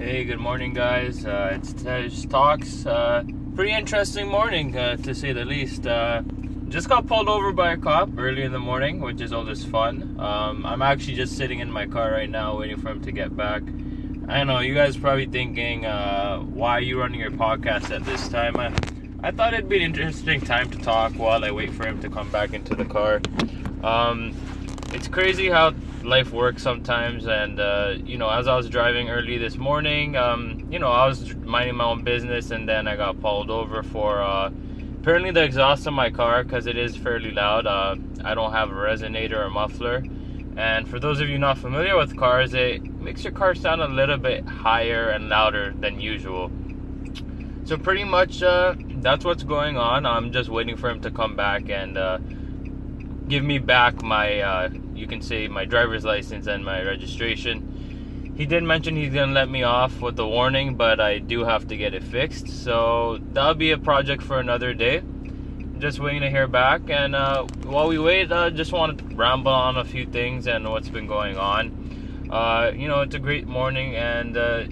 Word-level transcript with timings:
Hey, 0.00 0.24
good 0.24 0.38
morning, 0.40 0.72
guys. 0.72 1.26
Uh, 1.26 1.50
it's 1.52 1.74
Tej 1.74 2.08
Talks. 2.30 2.86
Uh, 2.86 3.22
pretty 3.54 3.74
interesting 3.74 4.28
morning, 4.28 4.74
uh, 4.74 4.96
to 4.96 5.14
say 5.14 5.34
the 5.34 5.44
least. 5.44 5.86
Uh, 5.86 6.22
just 6.70 6.88
got 6.88 7.06
pulled 7.06 7.28
over 7.28 7.52
by 7.52 7.72
a 7.72 7.76
cop 7.76 8.08
early 8.16 8.44
in 8.44 8.50
the 8.50 8.58
morning, 8.58 9.00
which 9.00 9.20
is 9.20 9.30
always 9.30 9.62
fun. 9.62 10.18
Um, 10.18 10.64
I'm 10.64 10.80
actually 10.80 11.16
just 11.16 11.36
sitting 11.36 11.58
in 11.58 11.70
my 11.70 11.84
car 11.84 12.12
right 12.12 12.30
now, 12.30 12.58
waiting 12.58 12.78
for 12.78 12.88
him 12.88 13.02
to 13.02 13.12
get 13.12 13.36
back. 13.36 13.62
I 14.26 14.42
know 14.42 14.60
you 14.60 14.72
guys 14.72 14.96
probably 14.96 15.26
thinking, 15.26 15.84
uh, 15.84 16.38
why 16.38 16.78
are 16.78 16.80
you 16.80 16.98
running 16.98 17.20
your 17.20 17.32
podcast 17.32 17.94
at 17.94 18.02
this 18.06 18.26
time? 18.28 18.56
I, 18.56 18.72
I 19.22 19.32
thought 19.32 19.52
it'd 19.52 19.68
be 19.68 19.76
an 19.76 19.82
interesting 19.82 20.40
time 20.40 20.70
to 20.70 20.78
talk 20.78 21.12
while 21.12 21.44
I 21.44 21.50
wait 21.50 21.74
for 21.74 21.86
him 21.86 22.00
to 22.00 22.08
come 22.08 22.30
back 22.30 22.54
into 22.54 22.74
the 22.74 22.86
car. 22.86 23.20
Um, 23.84 24.34
it's 24.94 25.08
crazy 25.08 25.50
how 25.50 25.74
life 26.04 26.32
works 26.32 26.62
sometimes 26.62 27.26
and 27.26 27.60
uh, 27.60 27.94
you 28.04 28.16
know 28.16 28.28
as 28.30 28.46
i 28.48 28.56
was 28.56 28.68
driving 28.68 29.10
early 29.10 29.38
this 29.38 29.56
morning 29.56 30.16
um, 30.16 30.66
you 30.70 30.78
know 30.78 30.90
i 30.90 31.06
was 31.06 31.34
minding 31.36 31.76
my 31.76 31.84
own 31.84 32.02
business 32.02 32.50
and 32.50 32.68
then 32.68 32.88
i 32.88 32.96
got 32.96 33.20
pulled 33.20 33.50
over 33.50 33.82
for 33.82 34.22
uh, 34.22 34.50
apparently 35.00 35.30
the 35.30 35.42
exhaust 35.42 35.86
of 35.86 35.94
my 35.94 36.10
car 36.10 36.44
because 36.44 36.66
it 36.66 36.76
is 36.76 36.94
fairly 36.94 37.30
loud. 37.30 37.66
Uh, 37.66 37.96
i 38.24 38.34
don't 38.34 38.52
have 38.52 38.70
a 38.70 38.74
resonator 38.74 39.46
or 39.46 39.50
muffler. 39.50 40.04
And 40.56 40.86
for 40.86 41.00
those 41.00 41.20
of 41.20 41.28
you 41.28 41.38
not 41.38 41.56
familiar 41.56 41.96
with 41.96 42.16
cars 42.16 42.52
it 42.52 42.82
makes 42.82 43.24
your 43.24 43.32
car 43.32 43.54
sound 43.54 43.80
a 43.80 43.88
little 43.88 44.18
bit 44.18 44.46
higher 44.46 45.08
and 45.10 45.28
louder 45.28 45.72
than 45.78 46.00
usual. 46.00 46.50
So 47.64 47.78
pretty 47.78 48.04
much 48.04 48.42
uh, 48.42 48.74
that's 48.96 49.24
what's 49.24 49.42
going 49.42 49.78
on. 49.78 50.04
I'm 50.04 50.32
just 50.32 50.50
waiting 50.50 50.76
for 50.76 50.90
him 50.90 51.00
to 51.02 51.10
come 51.10 51.34
back 51.34 51.70
and 51.70 51.96
uh, 51.96 52.18
give 53.30 53.44
me 53.44 53.58
back 53.58 54.02
my, 54.02 54.40
uh, 54.40 54.68
you 54.92 55.06
can 55.06 55.22
say, 55.22 55.46
my 55.46 55.64
driver's 55.64 56.04
license 56.04 56.48
and 56.48 56.64
my 56.64 56.82
registration. 56.82 58.34
He 58.36 58.44
did 58.44 58.64
mention 58.64 58.96
he's 58.96 59.14
gonna 59.14 59.32
let 59.32 59.48
me 59.48 59.62
off 59.62 60.00
with 60.00 60.18
a 60.18 60.26
warning, 60.26 60.74
but 60.74 60.98
I 60.98 61.18
do 61.18 61.44
have 61.44 61.68
to 61.68 61.76
get 61.76 61.94
it 61.94 62.02
fixed. 62.02 62.48
So 62.48 63.20
that'll 63.32 63.54
be 63.54 63.70
a 63.70 63.78
project 63.78 64.22
for 64.22 64.40
another 64.40 64.74
day. 64.74 65.02
Just 65.78 66.00
waiting 66.00 66.22
to 66.22 66.30
hear 66.30 66.48
back. 66.48 66.90
And 66.90 67.14
uh, 67.14 67.44
while 67.62 67.86
we 67.86 67.98
wait, 67.98 68.32
I 68.32 68.48
uh, 68.48 68.50
just 68.50 68.72
want 68.72 68.98
to 68.98 69.14
ramble 69.14 69.52
on 69.52 69.76
a 69.76 69.84
few 69.84 70.06
things 70.06 70.46
and 70.46 70.68
what's 70.68 70.88
been 70.88 71.06
going 71.06 71.38
on. 71.38 72.28
Uh, 72.30 72.72
you 72.74 72.88
know, 72.88 73.00
it's 73.00 73.14
a 73.14 73.18
great 73.18 73.46
morning, 73.46 73.96
and 73.96 74.36
uh, 74.36 74.64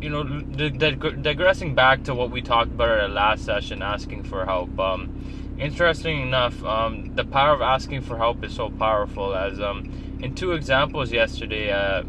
you 0.00 0.10
know, 0.10 0.22
digressing 0.22 1.74
back 1.74 2.04
to 2.04 2.14
what 2.14 2.30
we 2.30 2.42
talked 2.42 2.72
about 2.72 2.90
at 2.90 3.00
our 3.00 3.08
last 3.08 3.44
session, 3.44 3.82
asking 3.82 4.24
for 4.24 4.44
help. 4.44 4.78
Um, 4.78 5.43
interesting 5.58 6.22
enough, 6.22 6.62
um, 6.64 7.14
the 7.14 7.24
power 7.24 7.54
of 7.54 7.62
asking 7.62 8.02
for 8.02 8.16
help 8.16 8.44
is 8.44 8.54
so 8.54 8.70
powerful. 8.70 9.34
As 9.34 9.60
um, 9.60 10.18
in 10.20 10.34
two 10.34 10.52
examples 10.52 11.12
yesterday, 11.12 11.70
uh, 11.72 12.02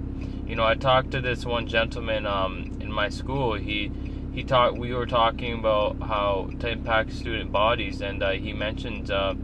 you 0.47 0.55
know, 0.55 0.65
I 0.65 0.75
talked 0.75 1.11
to 1.11 1.21
this 1.21 1.45
one 1.45 1.67
gentleman 1.67 2.25
um, 2.25 2.77
in 2.79 2.91
my 2.91 3.09
school. 3.09 3.53
He 3.53 3.91
he 4.33 4.43
talked. 4.43 4.77
We 4.77 4.93
were 4.93 5.05
talking 5.05 5.53
about 5.53 6.01
how 6.01 6.49
to 6.59 6.69
impact 6.69 7.13
student 7.13 7.51
bodies, 7.51 8.01
and 8.01 8.21
uh, 8.21 8.31
he 8.31 8.53
mentioned 8.53 9.11
uh, 9.11 9.35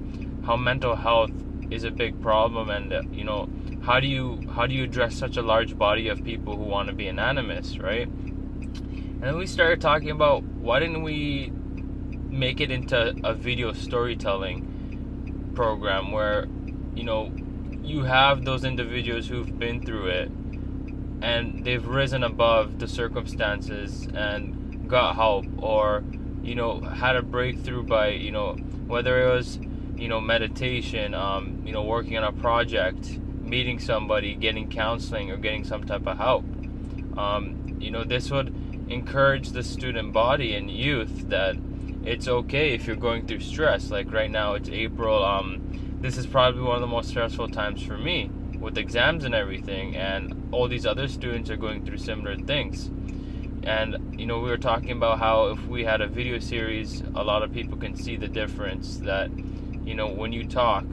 how 0.45 0.57
mental 0.57 0.95
health 0.95 1.31
is 1.69 1.83
a 1.83 1.91
big 1.91 2.21
problem, 2.21 2.69
and 2.69 2.93
uh, 2.93 3.01
you 3.11 3.23
know, 3.23 3.49
how 3.81 3.99
do 3.99 4.07
you 4.07 4.41
how 4.53 4.67
do 4.67 4.73
you 4.73 4.83
address 4.83 5.15
such 5.15 5.37
a 5.37 5.41
large 5.41 5.77
body 5.77 6.07
of 6.07 6.23
people 6.23 6.55
who 6.55 6.63
want 6.63 6.89
to 6.89 6.93
be 6.93 7.07
anonymous, 7.07 7.77
right? 7.77 8.07
And 8.07 9.23
then 9.23 9.37
we 9.37 9.45
started 9.45 9.81
talking 9.81 10.09
about 10.09 10.43
why 10.43 10.79
didn't 10.79 11.03
we 11.03 11.53
make 12.31 12.61
it 12.61 12.71
into 12.71 13.15
a 13.23 13.33
video 13.33 13.73
storytelling 13.73 15.51
program 15.53 16.11
where 16.11 16.47
you 16.95 17.03
know 17.03 17.31
you 17.83 18.03
have 18.03 18.45
those 18.45 18.63
individuals 18.63 19.27
who've 19.27 19.59
been 19.59 19.85
through 19.85 20.07
it 20.07 20.31
and 21.21 21.63
they've 21.63 21.85
risen 21.85 22.23
above 22.23 22.79
the 22.79 22.87
circumstances 22.87 24.07
and 24.13 24.89
got 24.89 25.15
help 25.15 25.45
or 25.57 26.03
you 26.41 26.55
know 26.55 26.79
had 26.79 27.15
a 27.15 27.21
breakthrough 27.21 27.83
by 27.83 28.09
you 28.09 28.31
know 28.31 28.53
whether 28.87 29.21
it 29.21 29.33
was 29.33 29.59
you 29.95 30.07
know 30.07 30.19
meditation 30.19 31.13
um, 31.13 31.61
you 31.65 31.71
know 31.71 31.83
working 31.83 32.17
on 32.17 32.23
a 32.23 32.31
project 32.31 33.19
meeting 33.41 33.79
somebody 33.79 34.33
getting 34.33 34.69
counseling 34.69 35.29
or 35.29 35.37
getting 35.37 35.63
some 35.63 35.83
type 35.83 36.07
of 36.07 36.17
help. 36.17 36.45
Um, 37.17 37.77
you 37.79 37.91
know 37.91 38.03
this 38.03 38.31
would 38.31 38.55
encourage 38.89 39.49
the 39.49 39.63
student 39.63 40.13
body 40.13 40.55
and 40.55 40.71
youth 40.71 41.29
that 41.29 41.55
it's 42.03 42.27
okay 42.27 42.73
if 42.73 42.87
you're 42.87 42.95
going 42.95 43.27
through 43.27 43.41
stress. 43.41 43.91
Like 43.91 44.11
right 44.11 44.31
now, 44.31 44.53
it's 44.53 44.69
April. 44.69 45.23
Um, 45.23 45.99
this 46.01 46.17
is 46.17 46.25
probably 46.25 46.61
one 46.61 46.75
of 46.75 46.81
the 46.81 46.87
most 46.87 47.09
stressful 47.09 47.49
times 47.49 47.83
for 47.83 47.97
me 47.97 48.29
with 48.59 48.77
exams 48.77 49.23
and 49.23 49.33
everything, 49.33 49.95
and 49.95 50.49
all 50.51 50.67
these 50.67 50.85
other 50.85 51.07
students 51.07 51.49
are 51.49 51.57
going 51.57 51.85
through 51.85 51.97
similar 51.97 52.35
things. 52.37 52.89
And 53.63 54.19
you 54.19 54.25
know, 54.25 54.39
we 54.39 54.49
were 54.49 54.57
talking 54.57 54.91
about 54.91 55.19
how 55.19 55.47
if 55.47 55.67
we 55.67 55.83
had 55.83 56.01
a 56.01 56.07
video 56.07 56.39
series, 56.39 57.01
a 57.15 57.23
lot 57.23 57.43
of 57.43 57.53
people 57.53 57.77
can 57.77 57.95
see 57.95 58.15
the 58.15 58.27
difference. 58.27 58.97
That 58.97 59.29
you 59.85 59.93
know, 59.93 60.07
when 60.07 60.31
you 60.31 60.47
talk, 60.47 60.85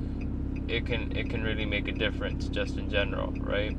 it 0.68 0.86
can 0.86 1.16
it 1.16 1.30
can 1.30 1.42
really 1.42 1.64
make 1.64 1.88
a 1.88 1.92
difference 1.92 2.48
just 2.48 2.76
in 2.76 2.90
general, 2.90 3.32
right? 3.40 3.76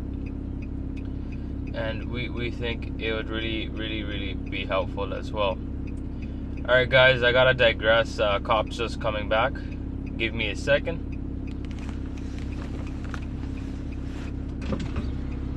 And 1.76 2.10
we 2.10 2.30
we 2.30 2.50
think 2.50 3.00
it 3.00 3.14
would 3.14 3.30
really 3.30 3.70
really 3.70 4.04
really 4.04 4.34
be 4.34 4.66
helpful 4.66 5.14
as 5.14 5.32
well. 5.32 5.58
Alright, 6.70 6.88
guys, 6.88 7.24
I 7.24 7.32
gotta 7.32 7.56
digress. 7.56 8.20
Uh, 8.20 8.38
cops 8.42 8.78
just 8.78 9.02
coming 9.02 9.28
back. 9.28 9.54
Give 10.18 10.36
me 10.36 10.50
a 10.50 10.56
second. 10.56 11.00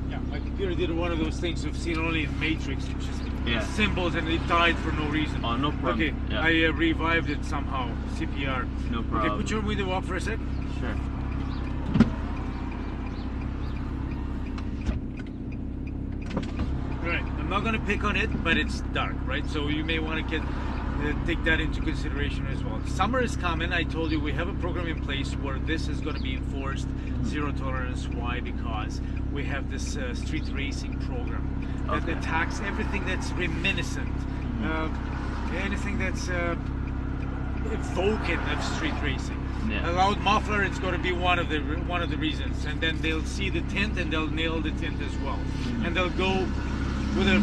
Yeah, 0.09 0.17
my 0.31 0.39
computer 0.39 0.73
did 0.73 0.89
one 0.89 1.11
of 1.11 1.19
those 1.19 1.39
things 1.39 1.63
we've 1.63 1.77
seen 1.77 1.99
only 1.99 2.23
in 2.23 2.39
Matrix. 2.39 2.87
It's 2.87 3.05
just 3.05 3.21
yeah. 3.45 3.63
symbols 3.75 4.15
and 4.15 4.27
it 4.27 4.39
died 4.47 4.75
for 4.79 4.91
no 4.93 5.07
reason. 5.07 5.45
Oh, 5.45 5.55
no 5.55 5.69
problem. 5.73 6.01
Okay, 6.01 6.15
yeah. 6.31 6.41
I 6.41 6.69
uh, 6.69 6.71
revived 6.71 7.29
it 7.29 7.45
somehow. 7.45 7.95
CPR. 8.15 8.67
No 8.89 9.03
problem. 9.03 9.33
Okay, 9.33 9.41
put 9.43 9.51
your 9.51 9.61
window 9.61 9.91
up 9.91 10.05
for 10.05 10.15
a 10.15 10.21
sec. 10.21 10.39
Sure. 10.79 10.95
Right, 17.03 17.23
I'm 17.37 17.49
not 17.51 17.63
gonna 17.63 17.79
pick 17.81 18.03
on 18.03 18.15
it, 18.15 18.43
but 18.43 18.57
it's 18.57 18.81
dark, 18.95 19.13
right? 19.25 19.47
So 19.47 19.67
you 19.67 19.85
may 19.85 19.99
want 19.99 20.17
to 20.17 20.39
get 20.39 20.41
take 21.25 21.43
that 21.43 21.59
into 21.59 21.81
consideration 21.81 22.47
as 22.47 22.63
well. 22.63 22.81
Summer 22.85 23.21
is 23.21 23.35
coming. 23.35 23.73
I 23.73 23.83
told 23.83 24.11
you 24.11 24.19
we 24.19 24.31
have 24.33 24.47
a 24.47 24.53
program 24.53 24.87
in 24.87 25.01
place 25.01 25.33
where 25.33 25.59
this 25.59 25.87
is 25.87 26.01
going 26.01 26.15
to 26.15 26.21
be 26.21 26.35
enforced, 26.35 26.87
zero 27.25 27.51
tolerance. 27.51 28.07
Why? 28.07 28.39
Because 28.39 29.01
we 29.31 29.43
have 29.45 29.69
this 29.71 29.97
uh, 29.97 30.13
street 30.13 30.43
racing 30.51 30.99
program 31.07 31.43
that 31.87 32.03
okay. 32.03 32.13
attacks 32.13 32.59
everything 32.61 33.05
that's 33.05 33.31
reminiscent, 33.31 34.13
uh, 34.63 34.89
anything 35.57 35.97
that's 35.99 36.29
uh, 36.29 36.55
evoking 37.71 38.39
of 38.39 38.63
street 38.75 38.95
racing. 39.01 39.39
Yeah. 39.69 39.89
A 39.89 39.93
loud 39.93 40.19
muffler, 40.19 40.63
it's 40.63 40.79
going 40.79 40.93
to 40.93 40.99
be 40.99 41.13
one 41.13 41.39
of 41.39 41.49
the 41.49 41.59
one 41.59 42.01
of 42.01 42.09
the 42.09 42.17
reasons, 42.17 42.65
and 42.65 42.81
then 42.81 43.01
they'll 43.01 43.23
see 43.23 43.49
the 43.49 43.61
tint 43.61 43.97
and 43.97 44.11
they'll 44.11 44.27
nail 44.27 44.59
the 44.59 44.71
tint 44.71 45.01
as 45.01 45.15
well, 45.19 45.39
and 45.83 45.95
they'll 45.95 46.09
go 46.09 46.45
with 47.17 47.27
a 47.27 47.39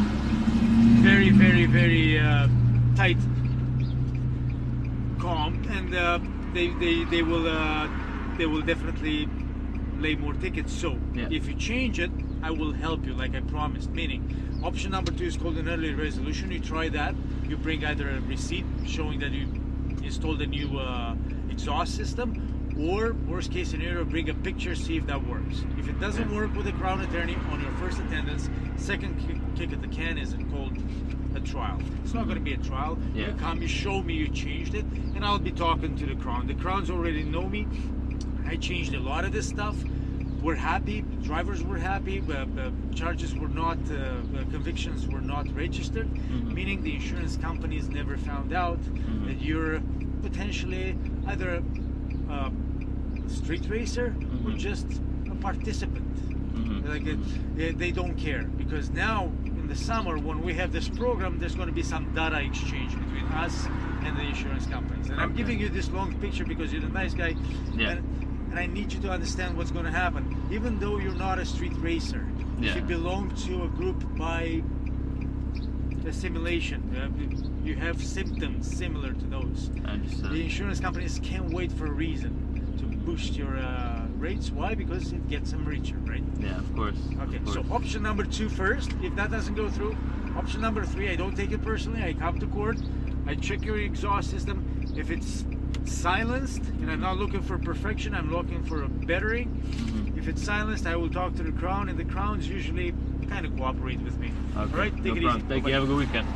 very, 1.02 1.30
very, 1.30 1.64
very 1.64 2.18
uh, 2.18 2.46
tight 2.94 3.16
and 5.92 5.98
uh, 5.98 6.52
they, 6.52 6.68
they 6.68 7.04
they 7.04 7.22
will 7.22 7.46
uh, 7.46 7.88
they 8.36 8.46
will 8.46 8.62
definitely 8.62 9.28
lay 9.98 10.14
more 10.14 10.34
tickets. 10.34 10.72
So 10.72 10.98
yeah. 11.14 11.28
if 11.30 11.46
you 11.46 11.54
change 11.54 12.00
it, 12.00 12.10
I 12.42 12.50
will 12.50 12.72
help 12.72 13.04
you, 13.04 13.14
like 13.14 13.34
I 13.34 13.40
promised. 13.40 13.90
Meaning, 13.90 14.60
option 14.64 14.92
number 14.92 15.12
two 15.12 15.24
is 15.24 15.36
called 15.36 15.56
an 15.56 15.68
early 15.68 15.94
resolution. 15.94 16.50
You 16.50 16.60
try 16.60 16.88
that. 16.90 17.14
You 17.48 17.56
bring 17.56 17.84
either 17.84 18.08
a 18.08 18.20
receipt 18.20 18.64
showing 18.86 19.20
that 19.20 19.32
you 19.32 19.46
installed 20.02 20.40
a 20.40 20.46
new 20.46 20.78
uh, 20.78 21.14
exhaust 21.50 21.96
system, 21.96 22.74
or 22.78 23.12
worst 23.28 23.52
case 23.52 23.70
scenario, 23.70 24.04
bring 24.04 24.30
a 24.30 24.34
picture, 24.34 24.74
see 24.74 24.96
if 24.96 25.06
that 25.06 25.26
works. 25.26 25.64
If 25.78 25.88
it 25.88 26.00
doesn't 26.00 26.34
work 26.34 26.54
with 26.54 26.66
a 26.68 26.72
crown 26.72 27.00
attorney 27.00 27.36
on 27.50 27.60
your 27.60 27.72
first 27.72 27.98
attendance, 27.98 28.48
second 28.76 29.18
kick, 29.26 29.36
kick 29.56 29.72
at 29.72 29.82
the 29.82 29.88
can 29.88 30.16
is 30.16 30.34
called 30.50 30.72
a 31.34 31.40
trial. 31.40 31.80
It's 32.04 32.14
not 32.14 32.24
going 32.24 32.38
to 32.38 32.44
be 32.44 32.54
a 32.54 32.58
trial. 32.58 32.98
Yeah. 33.14 33.28
You 33.28 33.34
come, 33.34 33.62
you 33.62 33.68
show 33.68 34.02
me 34.02 34.14
you 34.14 34.28
changed 34.28 34.74
it, 34.74 34.84
and 35.14 35.24
I'll 35.24 35.38
be 35.38 35.52
talking 35.52 35.96
to 35.96 36.06
the 36.06 36.16
crown. 36.16 36.46
The 36.46 36.54
crowns 36.54 36.90
already 36.90 37.22
know 37.22 37.48
me. 37.48 37.66
I 38.46 38.56
changed 38.56 38.94
a 38.94 39.00
lot 39.00 39.24
of 39.24 39.32
this 39.32 39.48
stuff. 39.48 39.76
We're 40.42 40.54
happy. 40.54 41.02
Drivers 41.22 41.62
were 41.62 41.78
happy. 41.78 42.22
Uh, 42.28 42.46
uh, 42.58 42.70
charges 42.94 43.34
were 43.34 43.48
not, 43.48 43.78
uh, 43.90 43.94
uh 43.94 44.44
convictions 44.50 45.06
were 45.06 45.20
not 45.20 45.54
registered, 45.54 46.08
mm-hmm. 46.08 46.54
meaning 46.54 46.82
the 46.82 46.94
insurance 46.94 47.36
companies 47.36 47.88
never 47.88 48.16
found 48.16 48.52
out 48.54 48.80
mm-hmm. 48.80 49.26
that 49.26 49.40
you're 49.42 49.82
potentially 50.22 50.96
either 51.26 51.62
a 52.30 52.50
street 53.28 53.68
racer 53.68 54.14
mm-hmm. 54.16 54.48
or 54.48 54.56
just 54.56 54.86
a 55.30 55.34
participant. 55.34 56.10
Mm-hmm. 56.54 56.88
Like 56.88 57.06
it, 57.06 57.78
they 57.78 57.92
don't 57.92 58.16
care 58.16 58.44
because 58.44 58.90
now 58.90 59.30
the 59.70 59.76
summer 59.76 60.18
when 60.18 60.42
we 60.42 60.52
have 60.52 60.72
this 60.72 60.88
program, 60.88 61.38
there's 61.38 61.54
going 61.54 61.68
to 61.68 61.72
be 61.72 61.82
some 61.82 62.12
data 62.12 62.40
exchange 62.40 62.90
between 62.98 63.24
us 63.26 63.66
and 64.02 64.16
the 64.16 64.22
insurance 64.22 64.66
companies. 64.66 65.06
And 65.06 65.14
okay. 65.14 65.22
I'm 65.22 65.32
giving 65.32 65.60
you 65.60 65.68
this 65.68 65.88
long 65.90 66.12
picture 66.20 66.44
because 66.44 66.72
you're 66.72 66.84
a 66.84 66.88
nice 66.88 67.14
guy. 67.14 67.36
Yeah. 67.76 67.90
And, 67.90 68.50
and 68.50 68.58
I 68.58 68.66
need 68.66 68.92
you 68.92 68.98
to 69.02 69.10
understand 69.10 69.56
what's 69.56 69.70
going 69.70 69.84
to 69.84 69.92
happen. 69.92 70.36
Even 70.50 70.80
though 70.80 70.98
you're 70.98 71.14
not 71.14 71.38
a 71.38 71.46
street 71.46 71.72
racer, 71.76 72.26
yeah. 72.58 72.70
if 72.70 72.76
you 72.76 72.82
belong 72.82 73.32
to 73.46 73.62
a 73.62 73.68
group 73.68 74.04
by 74.18 74.60
a 76.04 76.12
simulation. 76.12 76.80
Uh, 76.96 77.64
you 77.64 77.76
have 77.76 78.02
symptoms 78.02 78.76
similar 78.76 79.12
to 79.12 79.26
those. 79.26 79.70
The 80.32 80.42
insurance 80.42 80.80
companies 80.80 81.20
can't 81.22 81.50
wait 81.50 81.70
for 81.70 81.86
a 81.86 81.92
reason 81.92 82.74
to 82.78 82.86
boost 82.86 83.34
your 83.36 83.56
uh, 83.58 83.89
rates. 84.20 84.50
Why? 84.50 84.74
Because 84.74 85.12
it 85.12 85.28
gets 85.28 85.50
them 85.50 85.64
richer, 85.64 85.96
right? 86.04 86.22
Yeah, 86.38 86.58
of 86.58 86.74
course. 86.76 86.96
Okay, 87.22 87.36
of 87.36 87.44
course. 87.44 87.54
so 87.54 87.64
option 87.74 88.02
number 88.02 88.24
two 88.24 88.48
first. 88.48 88.92
If 89.02 89.16
that 89.16 89.30
doesn't 89.30 89.54
go 89.54 89.68
through, 89.70 89.96
option 90.36 90.60
number 90.60 90.84
three, 90.84 91.10
I 91.10 91.16
don't 91.16 91.34
take 91.36 91.52
it 91.52 91.62
personally. 91.62 92.02
I 92.02 92.12
come 92.12 92.38
to 92.38 92.46
court. 92.46 92.78
I 93.26 93.34
check 93.34 93.64
your 93.64 93.78
exhaust 93.78 94.30
system. 94.30 94.64
If 94.96 95.10
it's 95.10 95.44
silenced, 95.84 96.62
and 96.80 96.90
I'm 96.90 97.00
not 97.00 97.16
looking 97.16 97.42
for 97.42 97.58
perfection, 97.58 98.14
I'm 98.14 98.30
looking 98.30 98.62
for 98.64 98.82
a 98.82 98.88
bettering. 98.88 99.48
Mm-hmm. 99.48 100.18
If 100.18 100.28
it's 100.28 100.42
silenced, 100.42 100.86
I 100.86 100.96
will 100.96 101.10
talk 101.10 101.34
to 101.36 101.42
the 101.42 101.52
crown, 101.52 101.88
and 101.88 101.98
the 101.98 102.04
crowns 102.04 102.48
usually 102.48 102.94
kind 103.28 103.46
of 103.46 103.56
cooperate 103.56 104.00
with 104.00 104.18
me. 104.18 104.32
Okay. 104.56 104.60
All 104.60 104.66
right, 104.78 104.94
take 104.96 105.04
no 105.04 105.14
it 105.14 105.22
problem. 105.22 105.36
easy. 105.36 105.48
Thank 105.48 105.48
Bye-bye. 105.48 105.68
you. 105.68 105.74
Have 105.74 105.84
a 105.84 105.86
good 105.86 105.96
weekend. 105.96 106.28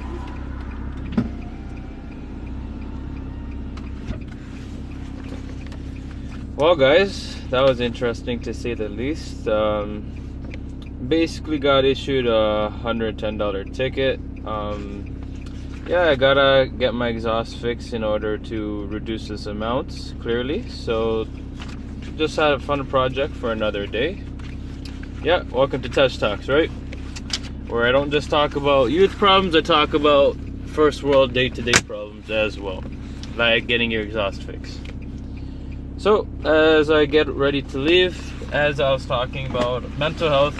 Well, 6.56 6.76
guys, 6.76 7.36
that 7.50 7.62
was 7.62 7.80
interesting 7.80 8.38
to 8.42 8.54
say 8.54 8.74
the 8.74 8.88
least. 8.88 9.48
Um, 9.48 10.02
basically, 11.08 11.58
got 11.58 11.84
issued 11.84 12.28
a 12.28 12.70
hundred 12.70 13.18
ten 13.18 13.36
dollar 13.36 13.64
ticket. 13.64 14.20
Um, 14.46 15.20
yeah, 15.88 16.10
I 16.10 16.14
gotta 16.14 16.68
get 16.68 16.94
my 16.94 17.08
exhaust 17.08 17.56
fixed 17.58 17.92
in 17.92 18.04
order 18.04 18.38
to 18.38 18.86
reduce 18.86 19.26
this 19.26 19.46
amount. 19.46 20.14
Clearly, 20.20 20.68
so 20.68 21.26
just 22.16 22.36
had 22.36 22.52
a 22.52 22.60
fun 22.60 22.86
project 22.86 23.34
for 23.34 23.50
another 23.50 23.86
day. 23.88 24.22
Yeah, 25.24 25.42
welcome 25.50 25.82
to 25.82 25.88
Tej 25.88 26.08
Talks, 26.18 26.48
right? 26.48 26.70
where 27.66 27.86
I 27.86 27.90
don't 27.90 28.12
just 28.12 28.30
talk 28.30 28.54
about 28.54 28.92
youth 28.92 29.16
problems, 29.16 29.56
I 29.56 29.60
talk 29.60 29.94
about 29.94 30.36
first 30.66 31.02
world 31.02 31.32
day 31.32 31.48
to 31.48 31.62
day 31.62 31.72
problems 31.72 32.30
as 32.30 32.60
well, 32.60 32.84
like 33.34 33.66
getting 33.66 33.90
your 33.90 34.02
exhaust 34.02 34.44
fixed. 34.44 34.83
So, 36.04 36.28
as 36.44 36.90
I 36.90 37.06
get 37.06 37.28
ready 37.28 37.62
to 37.62 37.78
leave, 37.78 38.14
as 38.52 38.78
I 38.78 38.92
was 38.92 39.06
talking 39.06 39.46
about 39.46 39.88
mental 39.96 40.28
health, 40.28 40.54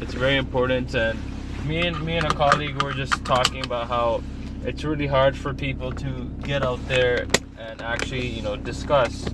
it's 0.00 0.14
very 0.14 0.36
important. 0.36 0.94
And 0.94 1.18
me 1.66 1.84
and 1.84 2.00
me 2.04 2.16
and 2.16 2.24
a 2.24 2.32
colleague 2.32 2.80
were 2.80 2.92
just 2.92 3.24
talking 3.24 3.64
about 3.64 3.88
how 3.88 4.22
it's 4.62 4.84
really 4.84 5.08
hard 5.08 5.36
for 5.36 5.52
people 5.52 5.90
to 5.90 6.30
get 6.44 6.62
out 6.62 6.78
there 6.86 7.26
and 7.58 7.82
actually, 7.82 8.28
you 8.28 8.42
know, 8.42 8.54
discuss, 8.54 9.26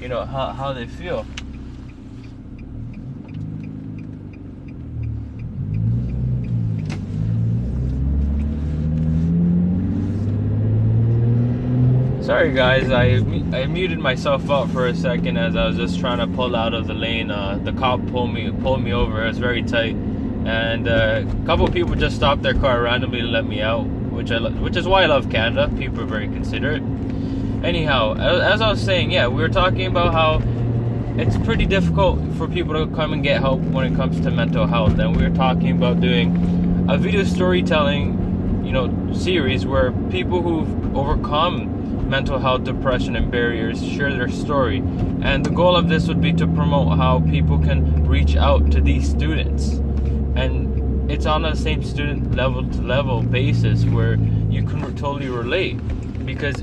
you 0.00 0.08
know, 0.08 0.24
how, 0.24 0.50
how 0.50 0.72
they 0.72 0.88
feel. 0.88 1.24
Sorry 12.30 12.52
guys, 12.52 12.92
I 12.92 13.16
I 13.52 13.66
muted 13.66 13.98
myself 13.98 14.48
out 14.50 14.70
for 14.70 14.86
a 14.86 14.94
second 14.94 15.36
as 15.36 15.56
I 15.56 15.66
was 15.66 15.76
just 15.76 15.98
trying 15.98 16.18
to 16.18 16.28
pull 16.28 16.54
out 16.54 16.74
of 16.74 16.86
the 16.86 16.94
lane. 16.94 17.28
Uh, 17.28 17.58
the 17.60 17.72
cop 17.72 18.06
pulled 18.06 18.32
me 18.32 18.52
pulled 18.52 18.84
me 18.84 18.92
over. 18.92 19.24
It 19.24 19.26
was 19.26 19.38
very 19.38 19.64
tight, 19.64 19.96
and 20.46 20.86
uh, 20.86 21.24
a 21.26 21.44
couple 21.44 21.66
people 21.66 21.96
just 21.96 22.14
stopped 22.14 22.42
their 22.42 22.54
car 22.54 22.82
randomly 22.82 23.20
to 23.20 23.26
let 23.26 23.46
me 23.46 23.60
out, 23.60 23.84
which 24.12 24.30
I 24.30 24.38
which 24.38 24.76
is 24.76 24.86
why 24.86 25.02
I 25.02 25.06
love 25.06 25.28
Canada. 25.28 25.74
People 25.76 26.02
are 26.02 26.06
very 26.06 26.28
considerate. 26.28 26.84
Anyhow, 27.64 28.14
as 28.14 28.60
I 28.60 28.70
was 28.70 28.80
saying, 28.80 29.10
yeah, 29.10 29.26
we 29.26 29.42
were 29.42 29.48
talking 29.48 29.86
about 29.86 30.12
how 30.12 30.40
it's 31.20 31.36
pretty 31.38 31.66
difficult 31.66 32.20
for 32.36 32.46
people 32.46 32.74
to 32.74 32.94
come 32.94 33.12
and 33.12 33.24
get 33.24 33.40
help 33.40 33.60
when 33.60 33.92
it 33.92 33.96
comes 33.96 34.20
to 34.20 34.30
mental 34.30 34.68
health, 34.68 34.96
and 35.00 35.16
we 35.16 35.28
were 35.28 35.34
talking 35.34 35.72
about 35.72 36.00
doing 36.00 36.86
a 36.88 36.96
video 36.96 37.24
storytelling, 37.24 38.64
you 38.64 38.70
know, 38.70 39.12
series 39.12 39.66
where 39.66 39.90
people 40.10 40.40
who've 40.42 40.96
overcome 40.96 41.79
mental 42.10 42.40
health, 42.40 42.64
depression, 42.64 43.14
and 43.14 43.30
barriers 43.30 43.80
share 43.86 44.12
their 44.12 44.28
story. 44.28 44.78
And 45.22 45.46
the 45.46 45.50
goal 45.50 45.76
of 45.76 45.88
this 45.88 46.08
would 46.08 46.20
be 46.20 46.32
to 46.34 46.46
promote 46.48 46.98
how 46.98 47.20
people 47.20 47.58
can 47.58 48.04
reach 48.04 48.34
out 48.34 48.72
to 48.72 48.80
these 48.80 49.08
students. 49.08 49.68
And 50.34 51.08
it's 51.08 51.24
on 51.24 51.42
the 51.42 51.54
same 51.54 51.84
student 51.84 52.34
level 52.34 52.68
to 52.68 52.82
level 52.82 53.22
basis 53.22 53.84
where 53.84 54.14
you 54.50 54.64
can 54.64 54.80
totally 54.96 55.28
relate 55.28 55.74
because 56.26 56.62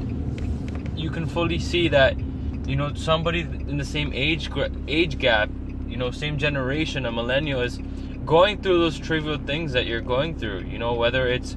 you 0.95 1.09
can 1.09 1.25
fully 1.25 1.59
see 1.59 1.87
that 1.87 2.17
you 2.65 2.75
know 2.75 2.93
somebody 2.93 3.41
in 3.41 3.77
the 3.77 3.85
same 3.85 4.11
age 4.13 4.49
age 4.87 5.17
gap 5.17 5.49
you 5.87 5.95
know 5.95 6.11
same 6.11 6.37
generation 6.37 7.05
a 7.05 7.11
millennial 7.11 7.61
is 7.61 7.79
going 8.25 8.61
through 8.61 8.79
those 8.79 8.97
trivial 8.97 9.37
things 9.37 9.73
that 9.73 9.85
you're 9.85 10.01
going 10.01 10.37
through 10.37 10.59
you 10.61 10.77
know 10.77 10.93
whether 10.93 11.27
it's 11.27 11.55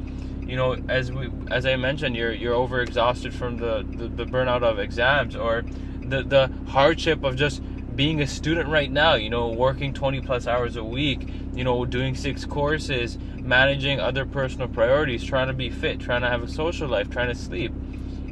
you 0.51 0.57
know, 0.57 0.77
as 0.89 1.13
we 1.13 1.31
as 1.53 1.65
I 1.65 1.77
mentioned, 1.77 2.17
you're 2.17 2.33
you're 2.33 2.55
over 2.55 2.81
exhausted 2.81 3.33
from 3.33 3.59
the, 3.59 3.87
the, 3.89 4.09
the 4.09 4.25
burnout 4.25 4.65
of 4.65 4.81
exams 4.81 5.37
or 5.37 5.63
the 6.01 6.25
the 6.25 6.51
hardship 6.67 7.23
of 7.23 7.37
just 7.37 7.63
being 7.95 8.21
a 8.21 8.27
student 8.27 8.69
right 8.69 8.91
now, 8.91 9.15
you 9.15 9.31
know, 9.31 9.49
working 9.49 9.93
20 9.93 10.21
plus 10.23 10.49
hours 10.49 10.75
a 10.75 10.83
week, 10.83 11.29
you 11.55 11.63
know, 11.63 11.85
doing 11.85 12.17
six 12.17 12.45
courses, 12.45 13.17
managing 13.37 14.01
other 14.01 14.27
personal 14.27 14.67
priorities, 14.67 15.23
trying 15.23 15.47
to 15.47 15.53
be 15.53 15.71
fit, 15.71 16.01
trying 16.01 16.23
to 16.23 16.29
have 16.29 16.43
a 16.43 16.49
social 16.49 16.89
life, 16.89 17.09
trying 17.11 17.29
to 17.29 17.35
sleep. 17.35 17.73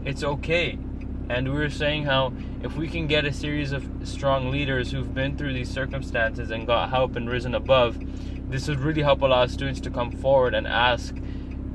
It's 0.04 0.24
okay. 0.24 0.76
And 1.28 1.52
we 1.52 1.58
were 1.58 1.70
saying 1.70 2.04
how 2.04 2.32
if 2.64 2.74
we 2.76 2.88
can 2.88 3.06
get 3.06 3.26
a 3.26 3.32
series 3.32 3.70
of 3.70 3.86
strong 4.02 4.50
leaders 4.50 4.90
who've 4.90 5.14
been 5.14 5.36
through 5.36 5.52
these 5.52 5.70
circumstances 5.70 6.50
and 6.50 6.66
got 6.66 6.90
help 6.90 7.14
and 7.14 7.30
risen 7.30 7.54
above, 7.54 7.96
this 8.50 8.66
would 8.66 8.80
really 8.80 9.02
help 9.02 9.22
a 9.22 9.26
lot 9.26 9.44
of 9.44 9.52
students 9.52 9.80
to 9.82 9.90
come 9.90 10.10
forward 10.10 10.54
and 10.54 10.66
ask 10.66 11.14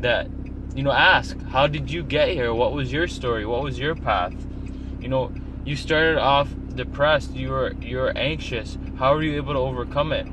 that 0.03 0.27
you 0.75 0.83
know 0.83 0.91
ask 0.91 1.37
how 1.47 1.67
did 1.67 1.91
you 1.91 2.03
get 2.03 2.29
here? 2.29 2.53
What 2.53 2.73
was 2.73 2.91
your 2.91 3.07
story? 3.07 3.45
What 3.45 3.63
was 3.63 3.77
your 3.79 3.95
path? 3.95 4.33
You 4.99 5.07
know 5.07 5.31
you 5.65 5.75
started 5.75 6.17
off 6.17 6.53
depressed. 6.75 7.33
You 7.33 7.49
were 7.49 7.73
you're 7.81 8.17
anxious. 8.17 8.77
How 8.97 9.13
are 9.13 9.23
you 9.23 9.35
able 9.35 9.53
to 9.53 9.59
overcome 9.59 10.13
it? 10.13 10.27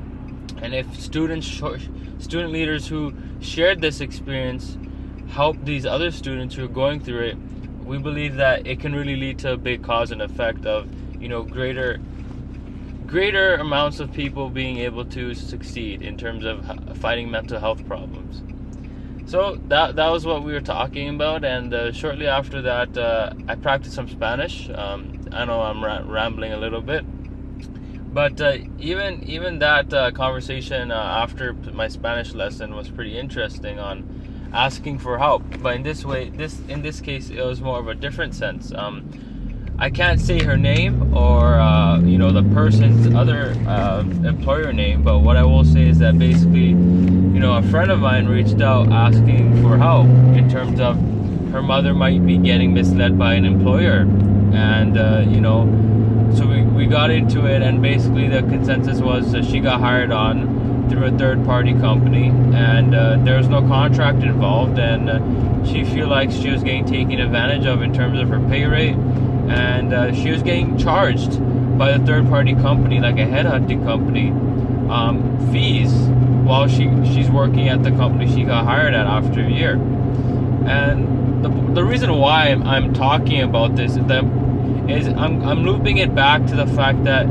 And 0.62 0.74
if 0.74 1.00
students 1.00 1.46
student 1.48 2.52
leaders 2.52 2.86
who 2.86 3.14
shared 3.40 3.80
this 3.80 4.00
experience 4.00 4.76
help 5.30 5.56
these 5.64 5.86
other 5.86 6.10
students 6.10 6.54
who 6.54 6.64
are 6.64 6.68
going 6.68 7.00
through 7.00 7.20
it 7.20 7.36
we 7.84 7.98
believe 7.98 8.36
that 8.36 8.66
it 8.66 8.78
can 8.78 8.94
really 8.94 9.16
lead 9.16 9.38
to 9.38 9.52
a 9.52 9.56
big 9.56 9.82
cause 9.82 10.10
and 10.10 10.20
effect 10.20 10.66
of 10.66 10.88
you 11.20 11.28
know 11.28 11.42
greater 11.42 11.98
greater 13.06 13.54
amounts 13.54 14.00
of 14.00 14.12
people 14.12 14.50
being 14.50 14.78
able 14.78 15.04
to 15.04 15.34
succeed 15.34 16.02
in 16.02 16.16
terms 16.16 16.44
of 16.44 16.64
fighting 16.98 17.30
mental 17.30 17.58
health 17.58 17.84
problems 17.86 18.42
so 19.30 19.60
that 19.68 19.94
that 19.94 20.08
was 20.08 20.26
what 20.26 20.42
we 20.42 20.52
were 20.52 20.60
talking 20.60 21.08
about, 21.08 21.44
and 21.44 21.72
uh, 21.72 21.92
shortly 21.92 22.26
after 22.26 22.60
that, 22.62 22.98
uh, 22.98 23.32
I 23.46 23.54
practiced 23.54 23.94
some 23.94 24.08
Spanish. 24.08 24.68
Um, 24.70 25.20
I 25.30 25.44
know 25.44 25.60
I'm 25.62 25.84
ra- 25.84 26.02
rambling 26.04 26.52
a 26.52 26.56
little 26.56 26.80
bit, 26.80 27.04
but 28.12 28.40
uh, 28.40 28.58
even 28.80 29.22
even 29.22 29.60
that 29.60 29.94
uh, 29.94 30.10
conversation 30.10 30.90
uh, 30.90 30.96
after 30.96 31.52
my 31.72 31.86
Spanish 31.86 32.34
lesson 32.34 32.74
was 32.74 32.88
pretty 32.88 33.16
interesting 33.16 33.78
on 33.78 34.50
asking 34.52 34.98
for 34.98 35.16
help. 35.16 35.44
But 35.62 35.76
in 35.76 35.84
this 35.84 36.04
way, 36.04 36.30
this 36.30 36.58
in 36.68 36.82
this 36.82 37.00
case, 37.00 37.30
it 37.30 37.40
was 37.40 37.60
more 37.60 37.78
of 37.78 37.86
a 37.86 37.94
different 37.94 38.34
sense. 38.34 38.72
Um, 38.74 39.08
I 39.78 39.90
can't 39.90 40.20
say 40.20 40.42
her 40.42 40.56
name 40.56 41.16
or 41.16 41.54
uh, 41.54 42.00
you 42.00 42.18
know 42.18 42.32
the 42.32 42.42
person's 42.52 43.14
other 43.14 43.52
employer 44.26 44.72
name, 44.72 45.04
but 45.04 45.20
what 45.20 45.36
I 45.36 45.44
will 45.44 45.64
say 45.64 45.86
is 45.86 46.00
that 46.00 46.18
basically 46.18 46.74
you 47.40 47.46
know, 47.46 47.56
a 47.56 47.62
friend 47.62 47.90
of 47.90 48.00
mine 48.00 48.26
reached 48.26 48.60
out 48.60 48.92
asking 48.92 49.62
for 49.62 49.78
help 49.78 50.06
in 50.36 50.46
terms 50.50 50.78
of 50.78 50.94
her 51.52 51.62
mother 51.62 51.94
might 51.94 52.26
be 52.26 52.36
getting 52.36 52.74
misled 52.74 53.18
by 53.18 53.32
an 53.32 53.46
employer. 53.46 54.00
And, 54.52 54.98
uh, 54.98 55.24
you 55.26 55.40
know, 55.40 55.64
so 56.36 56.46
we, 56.46 56.60
we 56.60 56.84
got 56.84 57.10
into 57.10 57.46
it, 57.46 57.62
and 57.62 57.80
basically 57.80 58.28
the 58.28 58.40
consensus 58.40 59.00
was 59.00 59.32
that 59.32 59.46
she 59.46 59.58
got 59.58 59.80
hired 59.80 60.12
on 60.12 60.86
through 60.90 61.06
a 61.06 61.10
third 61.12 61.42
party 61.46 61.72
company, 61.72 62.28
and 62.28 62.94
uh, 62.94 63.16
there 63.24 63.38
was 63.38 63.48
no 63.48 63.62
contract 63.62 64.22
involved, 64.22 64.78
and 64.78 65.08
uh, 65.08 65.64
she 65.64 65.82
feel 65.82 66.08
like 66.08 66.30
she 66.30 66.50
was 66.50 66.62
getting 66.62 66.84
taken 66.84 67.20
advantage 67.20 67.64
of 67.64 67.80
in 67.80 67.94
terms 67.94 68.18
of 68.18 68.28
her 68.28 68.40
pay 68.50 68.66
rate, 68.66 68.96
and 69.48 69.94
uh, 69.94 70.12
she 70.12 70.30
was 70.30 70.42
getting 70.42 70.76
charged 70.76 71.40
by 71.78 71.96
the 71.96 72.04
third 72.04 72.28
party 72.28 72.52
company, 72.52 73.00
like 73.00 73.16
a 73.16 73.24
headhunting 73.24 73.82
company, 73.82 74.28
um, 74.90 75.50
fees 75.50 75.90
while 76.50 76.66
she 76.66 76.90
she's 77.14 77.30
working 77.30 77.68
at 77.68 77.84
the 77.84 77.92
company 77.92 78.26
she 78.26 78.42
got 78.42 78.64
hired 78.64 78.92
at 78.92 79.06
after 79.06 79.40
a 79.40 79.48
year. 79.48 79.74
And 80.66 81.44
the, 81.44 81.48
the 81.74 81.84
reason 81.84 82.12
why 82.14 82.48
I'm, 82.48 82.64
I'm 82.64 82.92
talking 82.92 83.40
about 83.40 83.76
this 83.76 83.92
is 83.92 84.04
that 84.06 84.24
is 84.90 85.06
I'm, 85.06 85.44
I'm 85.44 85.62
looping 85.62 85.98
it 85.98 86.12
back 86.12 86.44
to 86.46 86.56
the 86.56 86.66
fact 86.66 87.04
that 87.04 87.28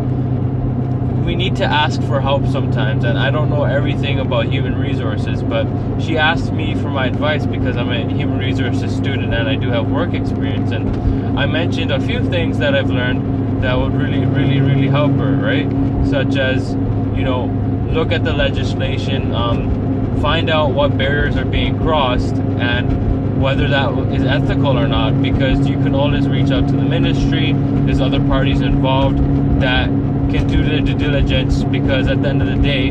we 1.25 1.35
need 1.35 1.57
to 1.57 1.65
ask 1.65 2.01
for 2.03 2.21
help 2.21 2.47
sometimes 2.47 3.03
and 3.03 3.19
I 3.19 3.29
don't 3.29 3.49
know 3.49 3.65
everything 3.65 4.21
about 4.21 4.45
human 4.45 4.79
resources 4.79 5.43
but 5.43 5.67
she 5.99 6.17
asked 6.17 6.53
me 6.53 6.73
for 6.75 6.89
my 6.89 7.07
advice 7.07 7.45
because 7.45 7.75
I'm 7.75 7.89
a 7.89 8.07
human 8.07 8.39
resources 8.39 8.95
student 8.95 9.33
and 9.33 9.49
I 9.49 9.55
do 9.55 9.69
have 9.69 9.91
work 9.91 10.13
experience 10.13 10.71
and 10.71 11.37
I 11.37 11.45
mentioned 11.45 11.91
a 11.91 11.99
few 11.99 12.23
things 12.29 12.57
that 12.59 12.73
I've 12.73 12.89
learned 12.89 13.63
that 13.63 13.77
would 13.77 13.93
really 13.93 14.25
really 14.25 14.61
really 14.61 14.87
help 14.87 15.11
her 15.17 15.33
right 15.35 15.69
such 16.07 16.37
as 16.37 16.71
you 17.17 17.25
know 17.25 17.68
look 17.91 18.11
at 18.11 18.23
the 18.23 18.33
legislation. 18.33 19.33
Um, 19.33 20.19
find 20.21 20.49
out 20.49 20.71
what 20.71 20.97
barriers 20.97 21.37
are 21.37 21.45
being 21.45 21.77
crossed 21.79 22.35
and 22.35 23.41
whether 23.41 23.67
that 23.69 23.89
is 24.13 24.23
ethical 24.23 24.77
or 24.77 24.87
not 24.87 25.21
because 25.21 25.65
you 25.67 25.75
can 25.77 25.95
always 25.95 26.27
reach 26.27 26.51
out 26.51 26.67
to 26.67 26.75
the 26.75 26.83
ministry 26.83 27.53
there's 27.85 28.01
other 28.01 28.19
parties 28.19 28.59
involved 28.59 29.17
that 29.61 29.85
can 30.29 30.45
do 30.47 30.61
the 30.61 30.81
due 30.81 30.97
diligence 30.97 31.63
because 31.63 32.07
at 32.07 32.21
the 32.21 32.27
end 32.27 32.41
of 32.41 32.49
the 32.49 32.61
day 32.61 32.89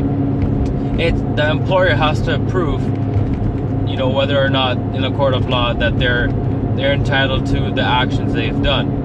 it 1.03 1.13
the 1.35 1.49
employer 1.49 1.93
has 1.93 2.19
to 2.21 2.39
prove 2.49 2.81
you 3.87 3.95
know 3.95 4.09
whether 4.09 4.43
or 4.43 4.49
not 4.49 4.75
in 4.95 5.03
a 5.03 5.11
court 5.15 5.35
of 5.35 5.47
law 5.47 5.71
that 5.71 5.99
they're 5.99 6.29
they're 6.75 6.93
entitled 6.93 7.45
to 7.45 7.71
the 7.71 7.83
actions 7.83 8.33
they've 8.33 8.63
done 8.63 8.98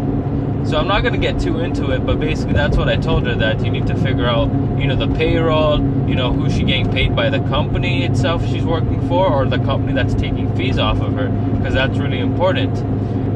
so 0.67 0.79
I'm 0.79 0.89
not 0.89 1.03
going 1.03 1.13
to 1.13 1.21
get 1.21 1.39
too 1.39 1.61
into 1.61 1.91
it, 1.91 2.07
but 2.07 2.19
basically 2.19 2.55
that's 2.55 2.77
what 2.77 2.89
I 2.89 2.97
told 2.97 3.27
her 3.27 3.35
that 3.35 3.63
you 3.65 3.71
need 3.71 3.87
to 3.89 3.97
figure 3.97 4.27
out, 4.27 4.49
you 4.79 4.87
know, 4.87 4.97
the 4.97 5.13
payroll, 5.15 5.79
you 6.09 6.15
know, 6.15 6.33
who's 6.33 6.55
she 6.55 6.63
getting 6.63 6.91
paid 6.91 7.15
by 7.15 7.29
the 7.29 7.41
company 7.41 8.05
itself 8.05 8.47
she's 8.47 8.65
working 8.65 9.07
for 9.07 9.27
or 9.27 9.45
the 9.45 9.59
company 9.59 9.93
that's 9.93 10.15
taking 10.15 10.55
fees 10.57 10.79
off 10.79 11.01
of 11.01 11.13
her 11.15 11.29
because 11.59 11.75
that's 11.75 11.99
really 11.99 12.19
important. 12.19 12.79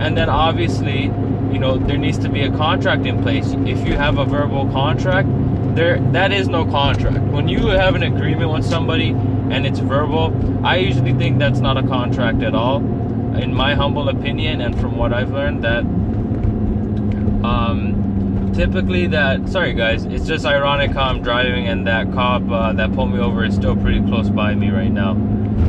And 0.00 0.16
then 0.16 0.30
obviously, 0.30 1.04
you 1.52 1.58
know, 1.58 1.76
there 1.76 1.98
needs 1.98 2.18
to 2.18 2.30
be 2.30 2.42
a 2.42 2.50
contract 2.50 3.04
in 3.04 3.22
place. 3.22 3.52
If 3.52 3.86
you 3.86 3.94
have 3.94 4.18
a 4.18 4.24
verbal 4.24 4.66
contract, 4.70 5.28
there 5.74 6.00
that 6.12 6.32
is 6.32 6.48
no 6.48 6.64
contract. 6.64 7.20
When 7.26 7.46
you 7.46 7.66
have 7.68 7.94
an 7.94 8.02
agreement 8.04 8.52
with 8.52 8.64
somebody 8.64 9.10
and 9.10 9.66
it's 9.66 9.80
verbal, 9.80 10.32
I 10.66 10.76
usually 10.76 11.12
think 11.12 11.38
that's 11.38 11.60
not 11.60 11.76
a 11.76 11.82
contract 11.82 12.42
at 12.42 12.54
all. 12.54 12.78
In 13.36 13.54
my 13.54 13.74
humble 13.74 14.08
opinion 14.08 14.62
and 14.62 14.78
from 14.80 14.96
what 14.96 15.12
I've 15.12 15.30
learned 15.30 15.62
that 15.64 15.84
um, 17.44 18.52
typically, 18.54 19.06
that 19.08 19.48
sorry 19.48 19.74
guys, 19.74 20.04
it's 20.04 20.26
just 20.26 20.44
ironic 20.44 20.90
how 20.90 21.04
I'm 21.04 21.22
driving 21.22 21.68
and 21.68 21.86
that 21.86 22.12
cop 22.12 22.48
uh, 22.50 22.72
that 22.72 22.92
pulled 22.92 23.12
me 23.12 23.20
over 23.20 23.44
is 23.44 23.54
still 23.54 23.76
pretty 23.76 24.00
close 24.02 24.30
by 24.30 24.54
me 24.54 24.70
right 24.70 24.90
now. 24.90 25.14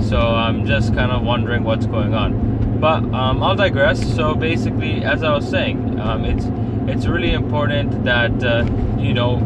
So 0.01 0.17
I'm 0.17 0.65
just 0.65 0.93
kind 0.93 1.11
of 1.11 1.23
wondering 1.23 1.63
what's 1.63 1.85
going 1.85 2.13
on. 2.13 2.79
But 2.79 3.03
um, 3.13 3.43
I'll 3.43 3.55
digress. 3.55 3.99
So 4.15 4.33
basically, 4.33 5.03
as 5.03 5.21
I 5.23 5.35
was 5.35 5.47
saying, 5.47 5.99
um, 5.99 6.25
it's 6.25 6.45
it's 6.89 7.05
really 7.05 7.33
important 7.33 8.05
that 8.05 8.43
uh, 8.43 8.65
you 8.97 9.13
know 9.13 9.37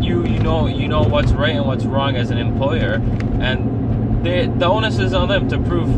you 0.00 0.26
you 0.26 0.38
know 0.40 0.66
you 0.66 0.88
know 0.88 1.02
what's 1.02 1.32
right 1.32 1.54
and 1.54 1.66
what's 1.66 1.84
wrong 1.84 2.16
as 2.16 2.30
an 2.30 2.38
employer, 2.38 2.94
and 3.40 4.24
they, 4.24 4.46
the 4.46 4.66
onus 4.66 4.98
is 4.98 5.14
on 5.14 5.28
them 5.28 5.48
to 5.48 5.58
prove 5.58 5.88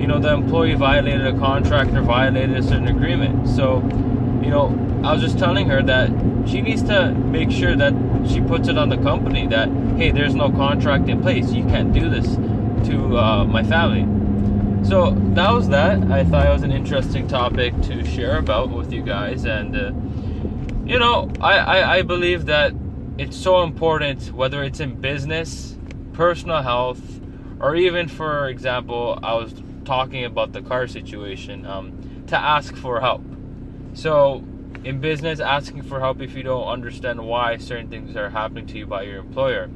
you 0.00 0.06
know 0.06 0.18
the 0.18 0.32
employee 0.32 0.74
violated 0.74 1.26
a 1.26 1.38
contract 1.38 1.90
or 1.94 2.02
violated 2.02 2.56
a 2.56 2.62
certain 2.62 2.88
agreement. 2.88 3.48
So 3.48 3.80
you 4.44 4.50
know, 4.50 4.66
I 5.02 5.12
was 5.12 5.22
just 5.22 5.38
telling 5.38 5.68
her 5.70 5.82
that 5.82 6.10
she 6.46 6.60
needs 6.60 6.82
to 6.82 7.12
make 7.12 7.50
sure 7.50 7.74
that 7.76 7.94
she 8.28 8.42
puts 8.42 8.68
it 8.68 8.76
on 8.76 8.90
the 8.90 8.98
company 8.98 9.46
that, 9.46 9.70
hey, 9.96 10.10
there's 10.10 10.34
no 10.34 10.50
contract 10.50 11.08
in 11.08 11.22
place. 11.22 11.50
You 11.50 11.64
can't 11.64 11.94
do 11.94 12.10
this 12.10 12.36
to 12.88 13.16
uh, 13.16 13.44
my 13.46 13.62
family. 13.62 14.04
So 14.86 15.12
that 15.32 15.50
was 15.50 15.68
that. 15.70 16.02
I 16.12 16.24
thought 16.24 16.46
it 16.46 16.52
was 16.52 16.62
an 16.62 16.72
interesting 16.72 17.26
topic 17.26 17.72
to 17.82 18.04
share 18.04 18.36
about 18.36 18.68
with 18.68 18.92
you 18.92 19.02
guys. 19.02 19.46
And, 19.46 19.74
uh, 19.74 19.92
you 20.84 20.98
know, 20.98 21.32
I, 21.40 21.56
I, 21.56 21.96
I 21.96 22.02
believe 22.02 22.44
that 22.44 22.74
it's 23.16 23.38
so 23.38 23.62
important, 23.62 24.30
whether 24.32 24.62
it's 24.62 24.80
in 24.80 25.00
business, 25.00 25.78
personal 26.12 26.60
health, 26.60 27.00
or 27.60 27.76
even, 27.76 28.08
for 28.08 28.48
example, 28.50 29.18
I 29.22 29.32
was 29.34 29.54
talking 29.86 30.26
about 30.26 30.52
the 30.52 30.60
car 30.60 30.86
situation, 30.86 31.64
um, 31.64 32.24
to 32.26 32.38
ask 32.38 32.74
for 32.76 33.00
help 33.00 33.22
so, 33.94 34.42
in 34.82 35.00
business, 35.00 35.38
asking 35.38 35.82
for 35.82 36.00
help 36.00 36.20
if 36.20 36.34
you 36.34 36.42
don't 36.42 36.66
understand 36.66 37.24
why 37.24 37.56
certain 37.58 37.88
things 37.88 38.16
are 38.16 38.28
happening 38.28 38.66
to 38.66 38.78
you 38.78 38.86
by 38.86 39.02
your 39.02 39.18
employer, 39.18 39.70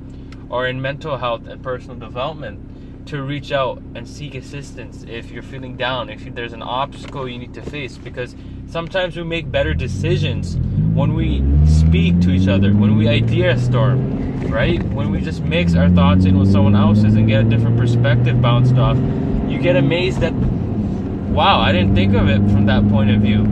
or 0.51 0.67
in 0.67 0.83
mental 0.83 1.17
health 1.17 1.47
and 1.47 1.63
personal 1.63 1.97
development, 1.97 3.07
to 3.07 3.23
reach 3.23 3.53
out 3.53 3.81
and 3.95 4.07
seek 4.07 4.35
assistance 4.35 5.05
if 5.09 5.31
you're 5.31 5.43
feeling 5.43 5.77
down, 5.77 6.11
if 6.11 6.23
there's 6.35 6.53
an 6.53 6.63
obstacle 6.63 7.29
you 7.29 7.39
need 7.39 7.55
to 7.55 7.63
face, 7.63 7.97
because 7.97 8.35
sometimes 8.69 9.17
we 9.17 9.23
make 9.23 9.51
better 9.51 9.73
decisions 9.73 10.57
when 10.95 11.15
we 11.15 11.43
speak 11.67 12.21
to 12.21 12.31
each 12.31 12.49
other, 12.49 12.73
when 12.73 12.99
we 12.99 13.09
idea 13.09 13.57
storm, 13.57 14.51
right? 14.51 14.83
When 14.83 15.11
we 15.11 15.21
just 15.21 15.43
mix 15.43 15.75
our 15.75 15.89
thoughts 15.89 16.25
in 16.25 16.39
with 16.39 16.51
someone 16.51 16.75
else's 16.75 17.15
and 17.15 17.29
get 17.29 17.47
a 17.47 17.49
different 17.49 17.79
perspective 17.79 18.43
bounced 18.43 18.75
off, 18.75 18.99
you 19.49 19.59
get 19.59 19.77
amazed 19.77 20.21
that, 20.21 20.35
wow, 20.35 21.61
I 21.61 21.71
didn't 21.73 21.95
think 21.95 22.15
of 22.15 22.29
it 22.29 22.41
from 22.51 22.67
that 22.67 22.87
point 22.91 23.11
of 23.11 23.23
view 23.23 23.47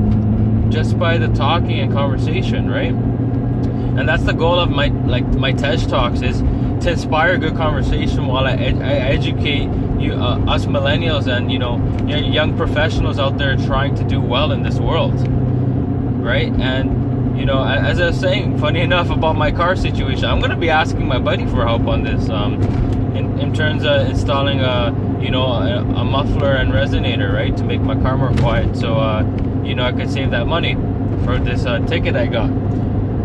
just 0.70 0.99
by 0.99 1.18
the 1.18 1.28
talking 1.28 1.80
and 1.80 1.92
conversation, 1.92 2.70
right? 2.70 2.92
And 2.92 4.06
that's 4.08 4.25
the 4.25 4.32
goal 4.32 4.58
of 4.58 4.70
my 4.70 4.88
like 4.88 5.26
my 5.35 5.52
Tej 5.52 5.87
Talks 5.87 6.20
is 6.20 6.40
to 6.85 6.90
inspire 6.90 7.38
good 7.38 7.56
conversation 7.56 8.26
while 8.26 8.44
I, 8.44 8.52
ed- 8.52 8.82
I 8.82 8.92
educate 8.92 9.70
you 9.99 10.12
uh, 10.12 10.38
us 10.46 10.66
millennials 10.66 11.26
and 11.35 11.50
you 11.50 11.58
know 11.58 11.78
young 12.06 12.56
professionals 12.56 13.18
out 13.18 13.38
there 13.38 13.56
trying 13.56 13.94
to 13.94 14.04
do 14.04 14.20
well 14.20 14.52
in 14.52 14.62
this 14.62 14.78
world, 14.78 15.14
right? 16.23 16.52
And 16.61 17.38
you 17.38 17.46
know, 17.46 17.64
as 17.64 18.00
I 18.00 18.06
was 18.06 18.20
saying, 18.20 18.58
funny 18.58 18.80
enough 18.90 19.11
about 19.11 19.37
my 19.37 19.50
car 19.50 19.76
situation, 19.76 20.26
I'm 20.26 20.40
gonna 20.40 20.56
be 20.56 20.70
asking 20.70 21.06
my 21.06 21.18
buddy 21.18 21.46
for 21.46 21.66
help 21.66 21.87
on 21.87 22.02
this. 22.02 22.28
Um, 22.28 22.62
in, 23.16 23.38
in 23.38 23.54
terms 23.54 23.82
of 23.85 24.08
installing 24.08 24.61
a 24.61 25.18
you 25.23 25.30
know 25.30 25.46
a, 25.46 25.78
a 25.78 26.04
muffler 26.04 26.52
and 26.52 26.70
resonator, 26.70 27.32
right, 27.32 27.56
to 27.56 27.64
make 27.64 27.80
my 27.80 27.94
car 27.94 28.18
more 28.18 28.35
quiet. 28.35 28.76
So. 28.76 28.96
Uh, 28.96 29.23
you 29.66 29.75
know 29.75 29.85
I 29.85 29.92
could 29.92 30.11
save 30.11 30.30
that 30.30 30.46
money 30.46 30.75
for 31.25 31.38
this 31.38 31.66
uh, 31.66 31.80
ticket 31.80 32.16
I 32.16 32.26
got. 32.26 32.50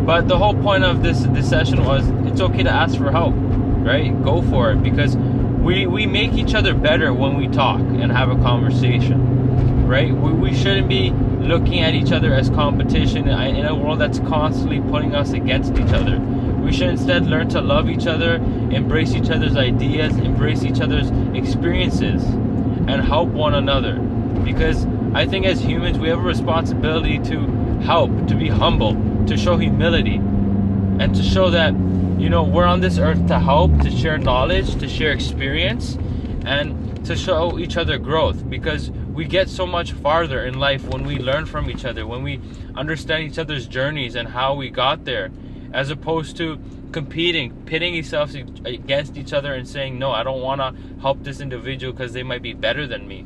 But 0.06 0.28
the 0.28 0.38
whole 0.38 0.56
point 0.56 0.84
of 0.84 1.04
this 1.04 1.22
this 1.30 1.48
session 1.48 1.86
was 1.86 2.08
it's 2.30 2.42
okay 2.42 2.64
to 2.64 2.70
ask 2.70 2.98
for 2.98 3.12
help, 3.12 3.34
right? 3.38 4.12
Go 4.24 4.42
for 4.42 4.72
it 4.72 4.82
because 4.82 5.16
we 5.16 5.86
we 5.86 6.06
make 6.08 6.34
each 6.34 6.56
other 6.56 6.74
better 6.74 7.14
when 7.14 7.38
we 7.38 7.48
talk 7.48 7.80
and 7.80 8.12
have 8.12 8.30
a 8.30 8.36
conversation, 8.38 9.88
right? 9.88 10.12
We, 10.12 10.32
we 10.32 10.56
shouldn't 10.56 10.90
be 10.90 11.12
looking 11.40 11.82
at 11.82 11.94
each 11.94 12.12
other 12.12 12.34
as 12.34 12.50
competition 12.50 13.28
in 13.28 13.66
a 13.66 13.76
world 13.76 14.00
that's 14.00 14.20
constantly 14.20 14.82
putting 14.82 15.14
us 15.14 15.34
against 15.34 15.74
each 15.78 15.94
other. 15.94 16.20
We 16.20 16.72
should 16.72 16.90
instead 16.90 17.26
learn 17.26 17.50
to 17.50 17.62
love 17.62 17.90
each 17.90 18.08
other, 18.08 18.36
embrace 18.36 19.14
each 19.14 19.30
other's 19.30 19.56
ideas, 19.56 20.16
embrace 20.18 20.64
each 20.64 20.80
other's 20.80 21.10
experiences, 21.36 22.24
and 22.24 23.02
help 23.02 23.30
one 23.30 23.54
another. 23.54 23.96
Because 24.44 24.86
I 25.14 25.26
think 25.26 25.46
as 25.46 25.60
humans, 25.60 26.00
we 26.00 26.08
have 26.08 26.20
a 26.20 26.22
responsibility 26.22 27.20
to 27.20 27.40
help, 27.82 28.28
to 28.28 28.36
be 28.36 28.48
humble, 28.48 28.96
to 29.26 29.36
show 29.36 29.58
humility, 29.58 30.16
and 30.16 31.14
to 31.14 31.22
show 31.22 31.50
that, 31.50 31.74
you 32.18 32.30
know, 32.30 32.44
we're 32.44 32.66
on 32.66 32.80
this 32.80 32.98
earth 32.98 33.28
to 33.28 33.38
help, 33.38 33.78
to 33.82 33.92
share 33.92 34.18
knowledge, 34.18 34.74
to 34.80 34.88
share 34.88 35.12
experience, 35.12 35.98
and 36.46 37.06
to 37.06 37.18
show 37.18 37.60
each 37.60 37.76
other 37.76 37.98
growth 37.98 38.50
because 38.50 38.90
we 38.90 39.26
get 39.26 39.50
so 39.50 39.66
much 39.66 39.92
farther 39.92 40.46
in 40.46 40.58
life 40.58 40.88
when 40.88 41.06
we 41.06 41.18
learn 41.18 41.46
from 41.46 41.70
each 41.70 41.84
other, 41.84 42.08
when 42.08 42.24
we 42.24 42.40
understand 42.76 43.24
each 43.24 43.38
other's 43.38 43.68
journeys 43.68 44.16
and 44.16 44.30
how 44.30 44.54
we 44.54 44.70
got 44.70 45.04
there, 45.04 45.30
as 45.74 45.90
opposed 45.90 46.38
to 46.38 46.58
competing, 46.94 47.52
pitting 47.66 47.96
yourselves 47.96 48.34
against 48.34 49.18
each 49.18 49.34
other 49.34 49.54
and 49.56 49.68
saying, 49.68 50.00
No, 50.00 50.12
I 50.12 50.24
don't 50.24 50.42
want 50.42 50.62
to 50.62 51.02
help 51.02 51.22
this 51.24 51.42
individual 51.42 51.92
because 51.92 52.14
they 52.14 52.24
might 52.24 52.42
be 52.42 52.54
better 52.54 52.88
than 52.88 53.10
me 53.10 53.26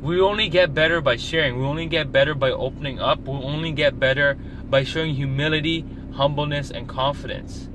we 0.00 0.20
only 0.20 0.48
get 0.48 0.74
better 0.74 1.00
by 1.00 1.16
sharing. 1.16 1.58
We 1.58 1.64
only 1.64 1.86
get 1.86 2.12
better 2.12 2.34
by 2.34 2.50
opening 2.50 3.00
up. 3.00 3.20
We 3.20 3.34
only 3.34 3.72
get 3.72 3.98
better 3.98 4.36
by 4.68 4.84
showing 4.84 5.14
humility, 5.14 5.84
humbleness, 6.14 6.70
and 6.70 6.88
confidence. 6.88 7.68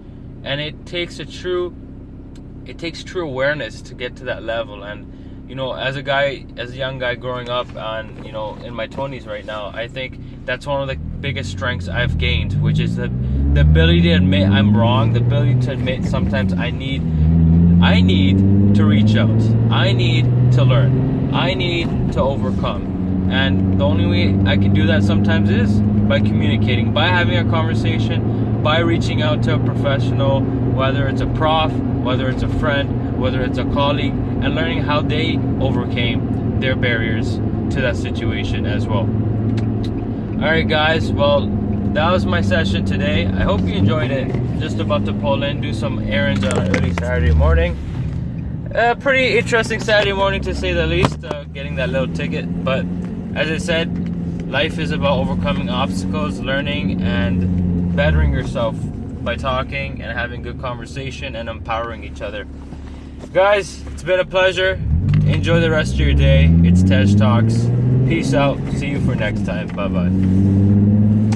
And 0.44 0.62
it 0.62 0.86
takes 0.86 1.20
a 1.20 1.26
true 1.26 1.76
it 2.66 2.78
takes 2.78 3.04
true 3.04 3.28
awareness 3.28 3.82
to 3.82 3.96
get 3.96 4.16
to 4.16 4.26
that 4.26 4.44
level 4.44 4.84
and 4.84 5.50
you 5.50 5.56
know 5.56 5.74
as 5.74 5.96
a 5.96 6.04
guy 6.04 6.46
as 6.58 6.72
a 6.72 6.76
young 6.76 7.00
guy 7.00 7.16
growing 7.16 7.50
up 7.50 7.68
and 7.76 8.24
you 8.26 8.32
know 8.32 8.56
in 8.58 8.74
my 8.74 8.88
20s 8.88 9.26
right 9.26 9.46
now 9.46 9.72
i 9.74 9.88
think 9.88 10.20
that's 10.46 10.68
one 10.68 10.82
of 10.82 10.88
the 10.88 10.96
biggest 10.96 11.50
strengths 11.50 11.88
i've 11.90 12.18
gained 12.18 12.54
which 12.62 12.80
is 12.80 12.96
the 12.96 13.08
the 13.54 13.62
ability 13.62 14.02
to 14.02 14.12
admit 14.12 14.48
i'm 14.48 14.78
wrong 14.78 15.12
the 15.12 15.20
ability 15.20 15.60
to 15.60 15.72
admit 15.72 16.06
sometimes 16.06 16.54
i 16.54 16.70
need 16.70 17.02
i 17.82 18.02
need 18.02 18.76
to 18.76 18.86
reach 18.86 19.16
out 19.16 19.42
i 19.72 19.92
need 19.92 20.26
to 20.52 20.64
learn 20.64 21.12
I 21.34 21.54
need 21.54 22.12
to 22.14 22.22
overcome. 22.22 23.30
And 23.32 23.80
the 23.80 23.86
only 23.86 24.06
way 24.06 24.52
I 24.52 24.58
can 24.58 24.74
do 24.74 24.86
that 24.88 25.04
sometimes 25.04 25.50
is 25.50 25.80
by 25.80 26.20
communicating, 26.20 26.94
by 26.94 27.08
having 27.08 27.38
a 27.38 27.50
conversation, 27.50 28.62
by 28.62 28.80
reaching 28.80 29.22
out 29.22 29.42
to 29.44 29.56
a 29.56 29.60
professional, 29.60 30.42
whether 30.42 31.08
it's 31.08 31.22
a 31.22 31.28
prof, 31.28 31.72
whether 31.72 32.30
it's 32.30 32.44
a 32.44 32.50
friend, 32.60 33.18
whether 33.18 33.42
it's 33.42 33.58
a 33.58 33.64
colleague, 33.64 34.12
and 34.12 34.56
learning 34.56 34.82
how 34.82 35.00
they 35.02 35.38
overcame 35.62 36.60
their 36.60 36.76
barriers 36.76 37.36
to 37.74 37.80
that 37.80 37.96
situation 37.96 38.66
as 38.66 38.86
well. 38.86 39.10
Alright, 40.44 40.68
guys, 40.68 41.14
well, 41.14 41.48
that 41.94 42.12
was 42.12 42.26
my 42.26 42.42
session 42.42 42.86
today. 42.86 43.26
I 43.26 43.44
hope 43.44 43.62
you 43.62 43.74
enjoyed 43.74 44.12
it. 44.12 44.28
Just 44.60 44.80
about 44.80 45.06
to 45.06 45.14
pull 45.14 45.44
in, 45.44 45.62
do 45.62 45.74
some 45.74 46.00
errands 46.00 46.44
on 46.46 46.58
an 46.58 46.76
early 46.76 46.94
Saturday 46.94 47.34
morning 47.34 47.78
a 48.74 48.96
pretty 48.96 49.38
interesting 49.38 49.80
Saturday 49.80 50.14
morning 50.14 50.42
to 50.42 50.56
say 50.56 50.74
the 50.74 50.88
least, 50.88 51.24
uh, 51.26 51.44
getting 51.46 51.76
that 51.76 51.90
little 51.90 52.14
ticket. 52.14 52.64
But 52.64 52.86
as 53.36 53.50
I 53.50 53.58
said, 53.58 54.50
life 54.50 54.80
is 54.80 54.92
about 54.92 55.20
overcoming 55.20 55.70
obstacles, 55.70 56.40
learning, 56.40 57.02
and 57.02 57.96
bettering 57.96 58.32
yourself 58.32 58.76
by 59.24 59.36
talking 59.36 60.02
and 60.02 60.18
having 60.18 60.42
good 60.42 60.60
conversation 60.60 61.36
and 61.36 61.50
empowering 61.50 62.04
each 62.04 62.22
other. 62.22 62.48
Guys, 63.34 63.86
it's 63.88 64.04
been 64.04 64.20
a 64.20 64.26
pleasure. 64.26 64.74
Enjoy 65.26 65.60
the 65.60 65.70
rest 65.70 65.94
of 65.94 66.00
your 66.00 66.14
day. 66.14 66.50
It's 66.64 66.82
Tej 66.82 67.16
Talks. 67.16 67.70
Peace 68.08 68.34
out. 68.34 68.58
See 68.74 68.88
you 68.88 69.02
for 69.06 69.16
next 69.16 69.46
time. 69.46 69.68
Bye 69.68 69.88
bye. 69.88 71.31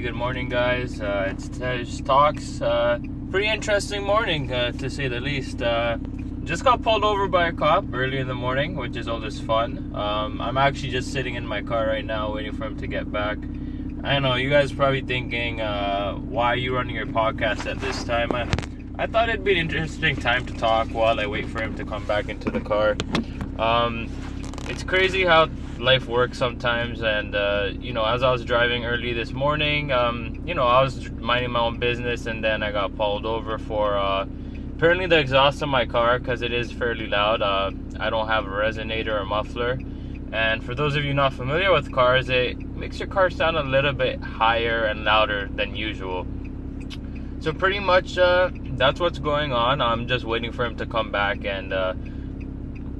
Good 0.00 0.14
morning, 0.14 0.48
guys. 0.48 1.00
Uh, 1.00 1.28
it's 1.30 1.48
Tej 1.48 1.84
Talks. 2.04 2.60
Uh, 2.60 2.98
pretty 3.30 3.48
interesting 3.48 4.02
morning, 4.02 4.52
uh, 4.52 4.72
to 4.72 4.90
say 4.90 5.06
the 5.06 5.20
least. 5.20 5.62
Uh, 5.62 5.98
just 6.42 6.64
got 6.64 6.82
pulled 6.82 7.04
over 7.04 7.28
by 7.28 7.46
a 7.46 7.52
cop 7.52 7.84
early 7.92 8.18
in 8.18 8.26
the 8.26 8.34
morning, 8.34 8.74
which 8.74 8.96
is 8.96 9.06
always 9.06 9.38
fun. 9.38 9.94
Um, 9.94 10.40
I'm 10.40 10.58
actually 10.58 10.90
just 10.90 11.12
sitting 11.12 11.36
in 11.36 11.46
my 11.46 11.62
car 11.62 11.86
right 11.86 12.04
now, 12.04 12.34
waiting 12.34 12.52
for 12.52 12.64
him 12.64 12.76
to 12.78 12.88
get 12.88 13.12
back. 13.12 13.38
I 14.02 14.18
know 14.18 14.34
you 14.34 14.50
guys 14.50 14.72
probably 14.72 15.02
thinking, 15.02 15.60
uh, 15.60 16.14
why 16.14 16.54
are 16.54 16.56
you 16.56 16.74
running 16.74 16.96
your 16.96 17.06
podcast 17.06 17.70
at 17.70 17.78
this 17.78 18.02
time? 18.02 18.32
I, 18.32 18.48
I 18.98 19.06
thought 19.06 19.28
it'd 19.28 19.44
be 19.44 19.52
an 19.52 19.58
interesting 19.58 20.16
time 20.16 20.44
to 20.46 20.54
talk 20.54 20.88
while 20.88 21.20
I 21.20 21.26
wait 21.26 21.48
for 21.48 21.62
him 21.62 21.76
to 21.76 21.84
come 21.84 22.04
back 22.04 22.28
into 22.28 22.50
the 22.50 22.60
car. 22.60 22.96
Um, 23.60 24.10
it's 24.68 24.82
crazy 24.82 25.24
how 25.24 25.50
life 25.84 26.06
works 26.08 26.38
sometimes 26.38 27.02
and 27.02 27.34
uh, 27.34 27.70
you 27.78 27.92
know 27.92 28.04
as 28.04 28.22
i 28.22 28.30
was 28.30 28.42
driving 28.44 28.86
early 28.86 29.12
this 29.12 29.32
morning 29.32 29.92
um, 29.92 30.42
you 30.46 30.54
know 30.54 30.66
i 30.66 30.82
was 30.82 31.10
minding 31.12 31.50
my 31.50 31.60
own 31.60 31.78
business 31.78 32.24
and 32.24 32.42
then 32.42 32.62
i 32.62 32.72
got 32.72 32.96
pulled 32.96 33.26
over 33.26 33.58
for 33.58 33.98
uh, 33.98 34.26
apparently 34.76 35.06
the 35.06 35.18
exhaust 35.18 35.60
in 35.62 35.68
my 35.68 35.84
car 35.84 36.18
because 36.18 36.42
it 36.42 36.52
is 36.52 36.72
fairly 36.72 37.06
loud. 37.06 37.42
Uh, 37.42 37.70
i 38.00 38.08
don't 38.10 38.28
have 38.28 38.46
a 38.46 38.50
resonator 38.50 39.20
or 39.20 39.24
muffler. 39.24 39.78
And 40.32 40.64
for 40.64 40.74
those 40.74 40.96
of 40.96 41.04
you 41.04 41.14
not 41.14 41.32
familiar 41.32 41.70
with 41.70 41.92
cars 41.92 42.28
it 42.28 42.58
makes 42.58 42.98
your 42.98 43.08
car 43.08 43.30
sound 43.30 43.56
a 43.56 43.62
little 43.62 43.92
bit 43.92 44.20
higher 44.20 44.86
and 44.86 45.04
louder 45.04 45.48
than 45.54 45.76
usual. 45.76 46.26
So 47.40 47.52
pretty 47.52 47.78
much 47.78 48.18
uh, 48.18 48.50
that's 48.76 49.00
what's 49.00 49.18
going 49.18 49.52
on. 49.52 49.80
I'm 49.80 50.08
just 50.08 50.24
waiting 50.24 50.50
for 50.50 50.64
him 50.64 50.76
to 50.76 50.86
come 50.86 51.12
back 51.12 51.44
and 51.44 51.72
uh, 51.72 51.94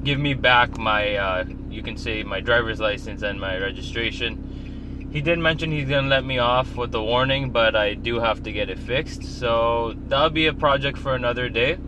give 0.05 0.21
me 0.21 0.35
back 0.35 0.79
my, 0.79 1.17
uh, 1.17 1.45
you 1.71 1.83
can 1.83 1.97
say, 1.97 2.23
my 2.23 2.41
driver's 2.41 2.79
license 2.79 3.23
and 3.23 3.41
my 3.41 3.59
registration. 3.59 5.09
He 5.11 5.21
did 5.21 5.39
mention 5.39 5.73
he's 5.73 5.89
gonna 5.89 6.09
let 6.09 6.25
me 6.25 6.39
off 6.39 6.77
with 6.77 6.95
a 6.95 7.03
warning, 7.03 7.51
but 7.51 7.75
I 7.75 7.95
do 7.95 8.21
have 8.21 8.43
to 8.43 8.53
get 8.53 8.69
it 8.69 8.79
fixed. 8.79 9.25
So 9.25 9.95
that'll 10.09 10.31
be 10.31 10.47
a 10.47 10.53
project 10.53 10.99
for 10.99 11.15
another 11.15 11.49
day. 11.49 11.79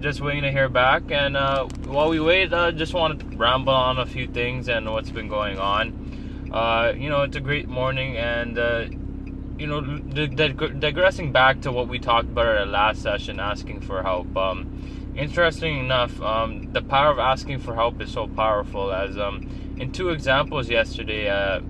Just 0.00 0.20
waiting 0.20 0.42
to 0.42 0.52
hear 0.52 0.68
back. 0.68 1.10
And 1.10 1.36
uh, 1.36 1.66
while 1.86 2.08
we 2.08 2.20
wait, 2.20 2.52
I 2.52 2.68
uh, 2.68 2.72
just 2.72 2.94
want 2.94 3.18
to 3.18 3.36
ramble 3.36 3.72
on 3.72 3.98
a 3.98 4.06
few 4.06 4.26
things 4.26 4.68
and 4.68 4.90
what's 4.90 5.10
been 5.10 5.28
going 5.28 5.58
on. 5.58 6.50
Uh, 6.52 6.92
you 6.96 7.08
know, 7.08 7.22
it's 7.22 7.36
a 7.36 7.40
great 7.40 7.68
morning, 7.68 8.16
and 8.16 8.58
uh, 8.58 8.86
you 9.58 9.66
know, 9.66 9.80
digressing 9.80 11.32
back 11.32 11.60
to 11.60 11.70
what 11.70 11.86
we 11.86 11.98
talked 11.98 12.28
about 12.28 12.46
at 12.46 12.56
our 12.56 12.66
last 12.66 13.02
session, 13.02 13.38
asking 13.38 13.80
for 13.80 14.02
help. 14.02 14.34
Um, 14.36 14.99
interesting 15.16 15.78
enough, 15.78 16.20
um, 16.20 16.72
the 16.72 16.82
power 16.82 17.10
of 17.10 17.18
asking 17.18 17.60
for 17.60 17.74
help 17.74 18.00
is 18.00 18.12
so 18.12 18.26
powerful. 18.26 18.92
As 18.92 19.18
um, 19.18 19.76
in 19.78 19.92
two 19.92 20.10
examples 20.10 20.68
yesterday, 20.68 21.28
uh, 21.28 21.60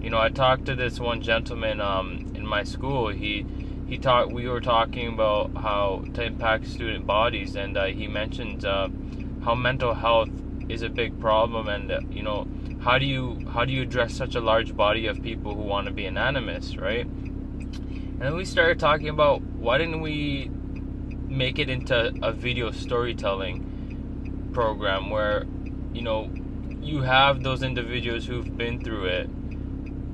you 0.00 0.10
know, 0.10 0.18
I 0.18 0.28
talked 0.28 0.66
to 0.66 0.74
this 0.74 1.00
one 1.00 1.22
gentleman 1.22 1.80
um, 1.80 2.32
in 2.34 2.46
my 2.46 2.64
school. 2.64 3.08
He 3.08 3.46
he 3.86 3.98
talked. 3.98 4.32
We 4.32 4.48
were 4.48 4.60
talking 4.60 5.08
about 5.08 5.56
how 5.56 6.04
to 6.14 6.24
impact 6.24 6.66
student 6.66 7.06
bodies, 7.06 7.56
and 7.56 7.76
uh, 7.76 7.86
he 7.86 8.06
mentioned 8.06 8.64
uh, 8.64 8.88
how 9.44 9.54
mental 9.54 9.94
health 9.94 10.30
is 10.68 10.82
a 10.82 10.88
big 10.88 11.18
problem, 11.20 11.68
and 11.68 11.90
uh, 11.90 12.00
you 12.10 12.22
know, 12.22 12.46
how 12.80 12.98
do 12.98 13.06
you 13.06 13.38
how 13.52 13.64
do 13.64 13.72
you 13.72 13.82
address 13.82 14.14
such 14.14 14.34
a 14.34 14.40
large 14.40 14.76
body 14.76 15.06
of 15.06 15.22
people 15.22 15.54
who 15.54 15.62
want 15.62 15.86
to 15.86 15.92
be 15.92 16.06
anonymous, 16.06 16.76
right? 16.76 17.06
And 17.06 18.20
then 18.20 18.34
we 18.34 18.44
started 18.44 18.80
talking 18.80 19.08
about 19.08 19.42
why 19.42 19.78
didn't 19.78 20.00
we 20.00 20.50
make 21.28 21.58
it 21.58 21.68
into 21.68 22.12
a 22.22 22.32
video 22.32 22.70
storytelling 22.70 24.50
program 24.52 25.10
where 25.10 25.44
you 25.92 26.02
know 26.02 26.30
you 26.80 27.02
have 27.02 27.42
those 27.42 27.62
individuals 27.62 28.26
who've 28.26 28.56
been 28.56 28.82
through 28.82 29.04
it 29.04 29.28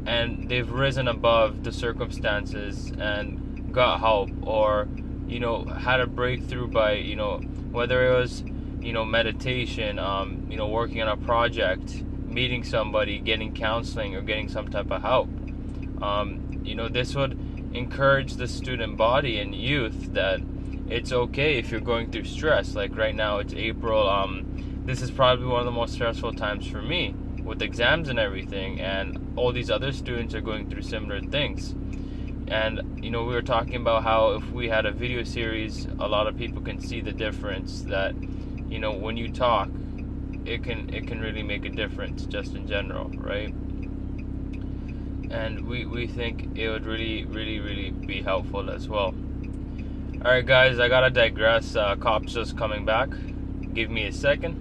and 0.06 0.48
they've 0.48 0.70
risen 0.70 1.08
above 1.08 1.64
the 1.64 1.72
circumstances 1.72 2.92
and 2.98 3.72
got 3.72 4.00
help 4.00 4.30
or 4.42 4.88
you 5.26 5.40
know 5.40 5.64
had 5.64 6.00
a 6.00 6.06
breakthrough 6.06 6.66
by 6.66 6.92
you 6.92 7.16
know 7.16 7.38
whether 7.70 8.06
it 8.06 8.18
was 8.20 8.42
you 8.80 8.92
know 8.92 9.04
meditation 9.04 9.98
um, 9.98 10.46
you 10.50 10.56
know 10.56 10.68
working 10.68 11.00
on 11.00 11.08
a 11.08 11.16
project 11.16 12.02
meeting 12.26 12.64
somebody 12.64 13.18
getting 13.18 13.54
counseling 13.54 14.16
or 14.16 14.20
getting 14.20 14.48
some 14.48 14.68
type 14.68 14.90
of 14.90 15.00
help. 15.00 15.28
Um, 16.02 16.60
you 16.64 16.74
know 16.74 16.88
this 16.88 17.14
would 17.14 17.32
encourage 17.74 18.34
the 18.34 18.46
student 18.46 18.96
body 18.96 19.38
and 19.38 19.54
youth 19.54 20.12
that 20.14 20.40
it's 20.88 21.12
okay 21.12 21.58
if 21.58 21.70
you're 21.70 21.80
going 21.80 22.10
through 22.10 22.24
stress. 22.24 22.74
Like 22.74 22.96
right 22.96 23.14
now, 23.14 23.38
it's 23.38 23.54
April. 23.54 24.08
Um, 24.08 24.82
this 24.84 25.00
is 25.00 25.10
probably 25.10 25.46
one 25.46 25.60
of 25.60 25.64
the 25.64 25.72
most 25.72 25.94
stressful 25.94 26.34
times 26.34 26.66
for 26.66 26.82
me 26.82 27.14
with 27.42 27.62
exams 27.62 28.08
and 28.08 28.18
everything, 28.18 28.80
and 28.80 29.32
all 29.36 29.52
these 29.52 29.70
other 29.70 29.92
students 29.92 30.34
are 30.34 30.40
going 30.40 30.68
through 30.68 30.82
similar 30.82 31.20
things. 31.20 31.74
And 32.48 33.02
you 33.02 33.10
know, 33.10 33.24
we 33.24 33.34
were 33.34 33.42
talking 33.42 33.76
about 33.76 34.02
how 34.02 34.32
if 34.32 34.50
we 34.50 34.68
had 34.68 34.86
a 34.86 34.92
video 34.92 35.24
series, 35.24 35.86
a 35.98 36.08
lot 36.08 36.26
of 36.26 36.36
people 36.36 36.60
can 36.62 36.80
see 36.80 37.00
the 37.00 37.12
difference. 37.12 37.82
That 37.82 38.14
you 38.68 38.78
know, 38.78 38.92
when 38.92 39.16
you 39.16 39.30
talk, 39.30 39.68
it 40.44 40.62
can 40.62 40.92
it 40.92 41.06
can 41.06 41.20
really 41.20 41.42
make 41.42 41.64
a 41.64 41.70
difference 41.70 42.26
just 42.26 42.54
in 42.54 42.66
general, 42.66 43.08
right? 43.14 43.54
And 45.30 45.66
we 45.66 45.86
we 45.86 46.06
think 46.06 46.58
it 46.58 46.68
would 46.68 46.84
really 46.84 47.24
really 47.24 47.60
really 47.60 47.90
be 47.90 48.20
helpful 48.22 48.70
as 48.70 48.88
well. 48.88 49.14
Alright, 50.24 50.46
guys, 50.46 50.78
I 50.78 50.88
gotta 50.88 51.10
digress. 51.10 51.76
Uh, 51.76 51.96
cops 51.96 52.32
just 52.32 52.56
coming 52.56 52.86
back. 52.86 53.10
Give 53.74 53.90
me 53.90 54.06
a 54.06 54.12
second. 54.12 54.56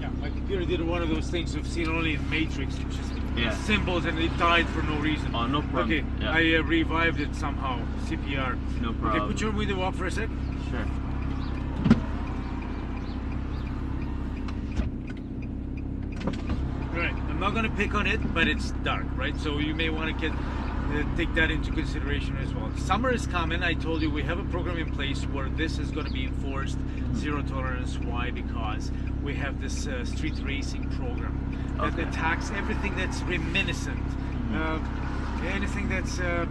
Yeah, 0.00 0.10
my 0.20 0.30
computer 0.30 0.64
did 0.64 0.80
one 0.80 1.02
of 1.02 1.08
those 1.08 1.26
things 1.26 1.56
we've 1.56 1.66
seen 1.66 1.88
only 1.88 2.14
in 2.14 2.30
Matrix, 2.30 2.76
which 2.76 2.94
is 2.94 3.10
yeah. 3.36 3.52
symbols 3.64 4.04
and 4.04 4.16
it 4.16 4.36
died 4.38 4.68
for 4.68 4.80
no 4.84 4.96
reason. 5.00 5.34
Oh, 5.34 5.48
no 5.48 5.62
problem. 5.62 5.86
Okay, 5.86 6.04
yeah. 6.20 6.30
I 6.30 6.60
uh, 6.60 6.62
revived 6.62 7.18
it 7.18 7.34
somehow. 7.34 7.80
CPR. 8.04 8.56
No 8.80 8.92
problem. 8.92 9.22
Okay, 9.22 9.32
put 9.32 9.40
your 9.40 9.50
window 9.50 9.82
up 9.82 9.96
for 9.96 10.06
a 10.06 10.10
sec. 10.10 10.28
Sure. 10.70 10.86
Right, 16.92 17.12
I'm 17.12 17.40
not 17.40 17.56
gonna 17.56 17.70
pick 17.70 17.92
on 17.92 18.06
it, 18.06 18.32
but 18.32 18.46
it's 18.46 18.70
dark, 18.84 19.06
right? 19.16 19.36
So 19.40 19.58
you 19.58 19.74
may 19.74 19.90
want 19.90 20.16
to 20.16 20.30
get 20.30 20.38
take 21.16 21.34
that 21.34 21.50
into 21.50 21.72
consideration 21.72 22.36
as 22.38 22.52
well. 22.54 22.70
Summer 22.76 23.10
is 23.12 23.26
coming. 23.26 23.62
I 23.62 23.74
told 23.74 24.02
you 24.02 24.10
we 24.10 24.22
have 24.22 24.38
a 24.38 24.44
program 24.44 24.78
in 24.78 24.90
place 24.92 25.22
where 25.24 25.48
this 25.48 25.78
is 25.78 25.90
going 25.90 26.06
to 26.06 26.12
be 26.12 26.24
enforced, 26.24 26.78
zero 27.14 27.42
tolerance. 27.42 27.98
Why? 27.98 28.30
Because 28.30 28.90
we 29.22 29.34
have 29.34 29.60
this 29.60 29.86
uh, 29.86 30.04
street 30.04 30.34
racing 30.42 30.88
program 30.90 31.38
that 31.78 31.94
okay. 31.94 32.02
attacks 32.02 32.50
everything 32.52 32.94
that's 32.96 33.22
reminiscent, 33.22 33.98
mm-hmm. 33.98 35.46
uh, 35.46 35.50
anything 35.50 35.88
that's 35.88 36.20
uh, 36.20 36.46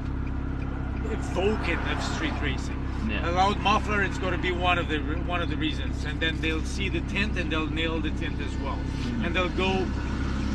evoking 1.11 1.77
of 1.77 2.03
street 2.15 2.33
racing. 2.41 2.77
Yeah. 3.09 3.29
A 3.29 3.31
loud 3.31 3.59
muffler, 3.59 4.03
it's 4.03 4.17
going 4.19 4.33
to 4.33 4.39
be 4.39 4.51
one 4.51 4.77
of 4.77 4.87
the 4.87 4.99
one 4.99 5.41
of 5.41 5.49
the 5.49 5.57
reasons, 5.57 6.05
and 6.05 6.19
then 6.19 6.39
they'll 6.39 6.63
see 6.63 6.89
the 6.89 7.01
tint 7.01 7.37
and 7.37 7.51
they'll 7.51 7.69
nail 7.69 7.99
the 7.99 8.11
tint 8.11 8.39
as 8.41 8.55
well, 8.57 8.75
mm-hmm. 8.75 9.25
and 9.25 9.35
they'll 9.35 9.49
go 9.49 9.71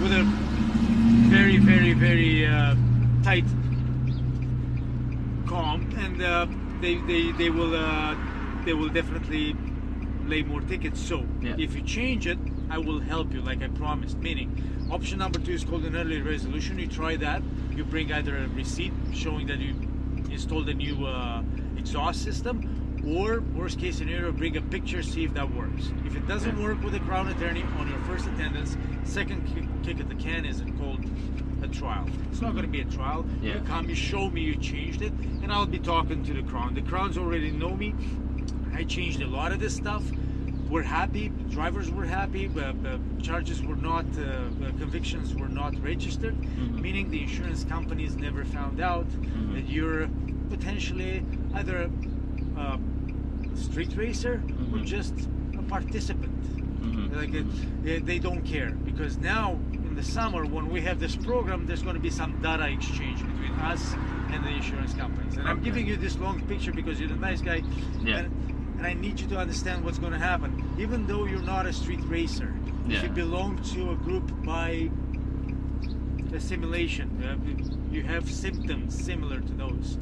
with 0.01 0.13
a 0.13 0.23
very, 1.29 1.57
very, 1.57 1.93
very 1.93 2.47
uh, 2.47 2.75
tight 3.23 3.45
and 6.07 6.23
uh, 6.23 6.47
they, 6.81 6.95
they 7.11 7.33
they 7.33 7.51
will 7.51 7.75
uh, 7.75 8.17
they 8.65 8.75
will 8.75 8.89
definitely 8.89 9.57
lay 10.27 10.43
more 10.43 10.61
tickets. 10.61 11.01
So 11.01 11.25
yeah. 11.41 11.55
if 11.59 11.75
you 11.75 11.83
change 11.83 12.27
it, 12.27 12.39
I 12.71 12.79
will 12.79 13.01
help 13.01 13.33
you, 13.33 13.41
like 13.43 13.63
I 13.63 13.69
promised. 13.69 14.19
Meaning, 14.19 14.49
option 14.91 15.19
number 15.19 15.39
two 15.39 15.53
is 15.53 15.65
called 15.65 15.85
an 15.85 15.97
early 15.97 16.21
resolution. 16.23 16.79
You 16.79 16.87
try 16.87 17.17
that. 17.17 17.43
You 17.77 17.85
bring 17.85 18.13
either 18.13 18.37
a 18.37 18.49
receipt 18.49 18.93
showing 19.13 19.47
that 19.49 19.59
you 19.59 19.75
installed 20.31 20.69
a 20.69 20.75
new 20.75 21.07
uh, 21.07 21.43
exhaust 21.77 22.23
system, 22.23 23.03
or 23.07 23.41
worst 23.55 23.79
case 23.79 23.99
scenario, 23.99 24.33
bring 24.33 24.57
a 24.57 24.63
picture, 24.63 25.03
see 25.03 25.25
if 25.25 25.35
that 25.35 25.49
works. 25.55 25.93
If 26.05 26.17
it 26.17 26.27
doesn't 26.27 26.61
work 26.63 26.83
with 26.83 26.95
a 26.95 27.01
crown 27.01 27.29
attorney 27.29 27.65
on 27.79 27.89
your 27.89 28.01
first 28.01 28.27
attendance, 28.27 28.77
second 29.05 29.41
kick 29.85 30.01
at 30.01 30.09
the 30.09 30.17
can 30.17 30.45
is 30.45 30.63
called 30.79 31.05
a 31.63 31.69
trial. 31.69 32.07
It's 32.31 32.41
not 32.41 32.53
going 32.53 32.65
to 32.65 32.71
be 32.71 32.81
a 32.81 32.85
trial. 32.85 33.25
Yeah. 33.41 33.55
You 33.55 33.61
come, 33.61 33.89
you 33.89 33.95
show 33.95 34.31
me 34.31 34.43
you 34.43 34.57
changed 34.57 35.03
it, 35.03 35.13
and 35.13 35.53
I'll 35.53 35.67
be 35.67 35.79
talking 35.79 36.25
to 36.25 36.33
the 36.35 36.43
crown. 36.43 36.75
The 36.75 36.83
crowns 36.83 37.17
already 37.19 37.51
know 37.51 37.75
me. 37.75 37.95
I 38.75 38.85
changed 38.85 39.23
a 39.23 39.27
lot 39.27 39.53
of 39.53 39.61
this 39.61 39.75
stuff. 39.75 40.03
We're 40.69 40.83
happy. 40.83 41.29
Drivers 41.51 41.91
were 41.91 42.05
happy. 42.05 42.49
But, 42.49 42.75
charges 43.23 43.63
were 43.63 43.77
not, 43.77 44.05
uh, 44.19 44.49
convictions 44.79 45.35
were 45.35 45.49
not 45.49 45.75
registered, 45.83 46.37
mm-hmm. 46.37 46.81
meaning 46.81 47.11
the 47.11 47.23
insurance 47.23 47.65
companies 47.65 48.15
never 48.15 48.45
found 48.45 48.81
out 48.81 49.09
mm-hmm. 49.09 49.55
that 49.55 49.69
you're 49.69 50.09
potentially 50.49 51.25
either 51.55 51.91
a 52.57 52.79
street 53.57 53.97
racer 53.97 54.37
mm-hmm. 54.37 54.75
or 54.75 54.85
just 54.85 55.15
a 55.59 55.63
participant. 55.63 56.43
Mm-hmm. 56.83 57.17
Like 57.17 57.35
it, 57.35 58.07
they 58.07 58.19
don't 58.19 58.43
care 58.43 58.71
because 58.71 59.17
now 59.19 59.59
the 59.97 60.03
summer 60.03 60.45
when 60.45 60.69
we 60.69 60.83
have 60.83 61.01
this 61.01 61.17
program, 61.17 61.67
there's 61.67 61.83
going 61.83 61.95
to 61.95 62.01
be 62.01 62.11
some 62.11 62.41
data 62.43 62.69
exchange 62.69 63.19
between 63.27 63.53
us 63.61 63.95
and 64.31 64.45
the 64.45 64.51
insurance 64.51 64.93
companies. 64.93 65.37
And 65.37 65.43
okay. 65.43 65.51
I'm 65.51 65.63
giving 65.63 65.87
you 65.87 65.97
this 65.97 66.19
long 66.19 66.41
picture 66.43 66.71
because 66.71 67.01
you're 67.01 67.11
a 67.11 67.17
nice 67.17 67.41
guy. 67.41 67.63
Yeah. 68.03 68.19
And, 68.19 68.77
and 68.77 68.87
I 68.87 68.93
need 68.93 69.19
you 69.19 69.27
to 69.29 69.39
understand 69.39 69.83
what's 69.83 69.99
going 69.99 70.13
to 70.13 70.19
happen. 70.19 70.71
Even 70.79 71.07
though 71.07 71.25
you're 71.25 71.41
not 71.41 71.65
a 71.65 71.73
street 71.73 72.01
racer, 72.05 72.55
yeah. 72.87 72.99
if 72.99 73.05
you 73.05 73.09
belong 73.09 73.63
to 73.75 73.93
a 73.93 73.95
group 73.97 74.31
by 74.45 74.91
assimilation, 76.35 77.89
you 77.91 78.03
have 78.03 78.31
symptoms 78.31 79.03
similar 79.03 79.41
to 79.41 79.53
those. 79.55 79.97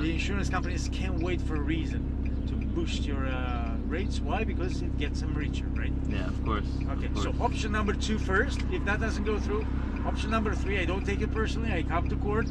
The 0.00 0.10
insurance 0.10 0.50
companies 0.50 0.90
can't 0.92 1.22
wait 1.22 1.40
for 1.40 1.54
a 1.54 1.60
reason 1.60 2.44
to 2.48 2.54
boost 2.54 3.04
your 3.04 3.26
uh, 3.28 3.67
rates. 3.88 4.20
Why? 4.20 4.44
Because 4.44 4.82
it 4.82 4.96
gets 4.98 5.20
them 5.20 5.34
richer, 5.34 5.66
right? 5.74 5.92
Yeah, 6.08 6.26
of 6.26 6.44
course. 6.44 6.66
Okay, 6.90 7.06
of 7.06 7.14
course. 7.14 7.24
so 7.24 7.34
option 7.40 7.72
number 7.72 7.92
two 7.92 8.18
first. 8.18 8.60
If 8.70 8.84
that 8.84 9.00
doesn't 9.00 9.24
go 9.24 9.38
through, 9.38 9.66
option 10.06 10.30
number 10.30 10.54
three, 10.54 10.78
I 10.78 10.84
don't 10.84 11.04
take 11.04 11.20
it 11.20 11.32
personally. 11.32 11.72
I 11.72 11.82
come 11.82 12.08
to 12.08 12.16
court, 12.16 12.46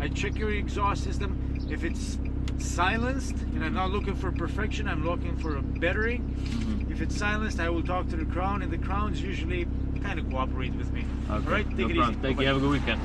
I 0.00 0.08
check 0.08 0.36
your 0.36 0.50
exhaust 0.52 1.04
system. 1.04 1.38
If 1.70 1.84
it's 1.84 2.18
silenced, 2.58 3.36
and 3.54 3.64
I'm 3.64 3.74
not 3.74 3.90
looking 3.90 4.14
for 4.14 4.30
perfection, 4.32 4.88
I'm 4.88 5.04
looking 5.04 5.36
for 5.38 5.56
a 5.56 5.62
bettering. 5.62 6.22
Mm-hmm. 6.22 6.92
If 6.92 7.00
it's 7.00 7.16
silenced, 7.16 7.60
I 7.60 7.68
will 7.70 7.82
talk 7.82 8.08
to 8.08 8.16
the 8.16 8.26
crown, 8.26 8.62
and 8.62 8.70
the 8.72 8.78
crowns 8.78 9.22
usually 9.22 9.66
kind 10.02 10.18
of 10.18 10.28
cooperate 10.30 10.74
with 10.74 10.92
me. 10.92 11.04
Okay. 11.30 11.32
All 11.32 11.40
right, 11.40 11.68
take 11.68 11.78
no 11.78 11.86
it 11.88 11.94
problem. 11.96 12.10
easy. 12.10 12.20
Thank 12.20 12.22
Bye-bye. 12.22 12.42
you. 12.42 12.48
Have 12.48 12.56
a 12.56 12.60
good 12.60 12.70
weekend. 12.70 13.00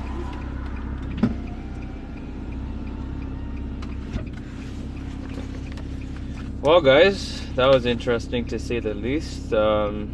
Well, 6.60 6.80
guys, 6.80 7.40
that 7.54 7.66
was 7.72 7.86
interesting 7.86 8.44
to 8.46 8.58
say 8.58 8.80
the 8.80 8.92
least. 8.92 9.52
Um, 9.52 10.08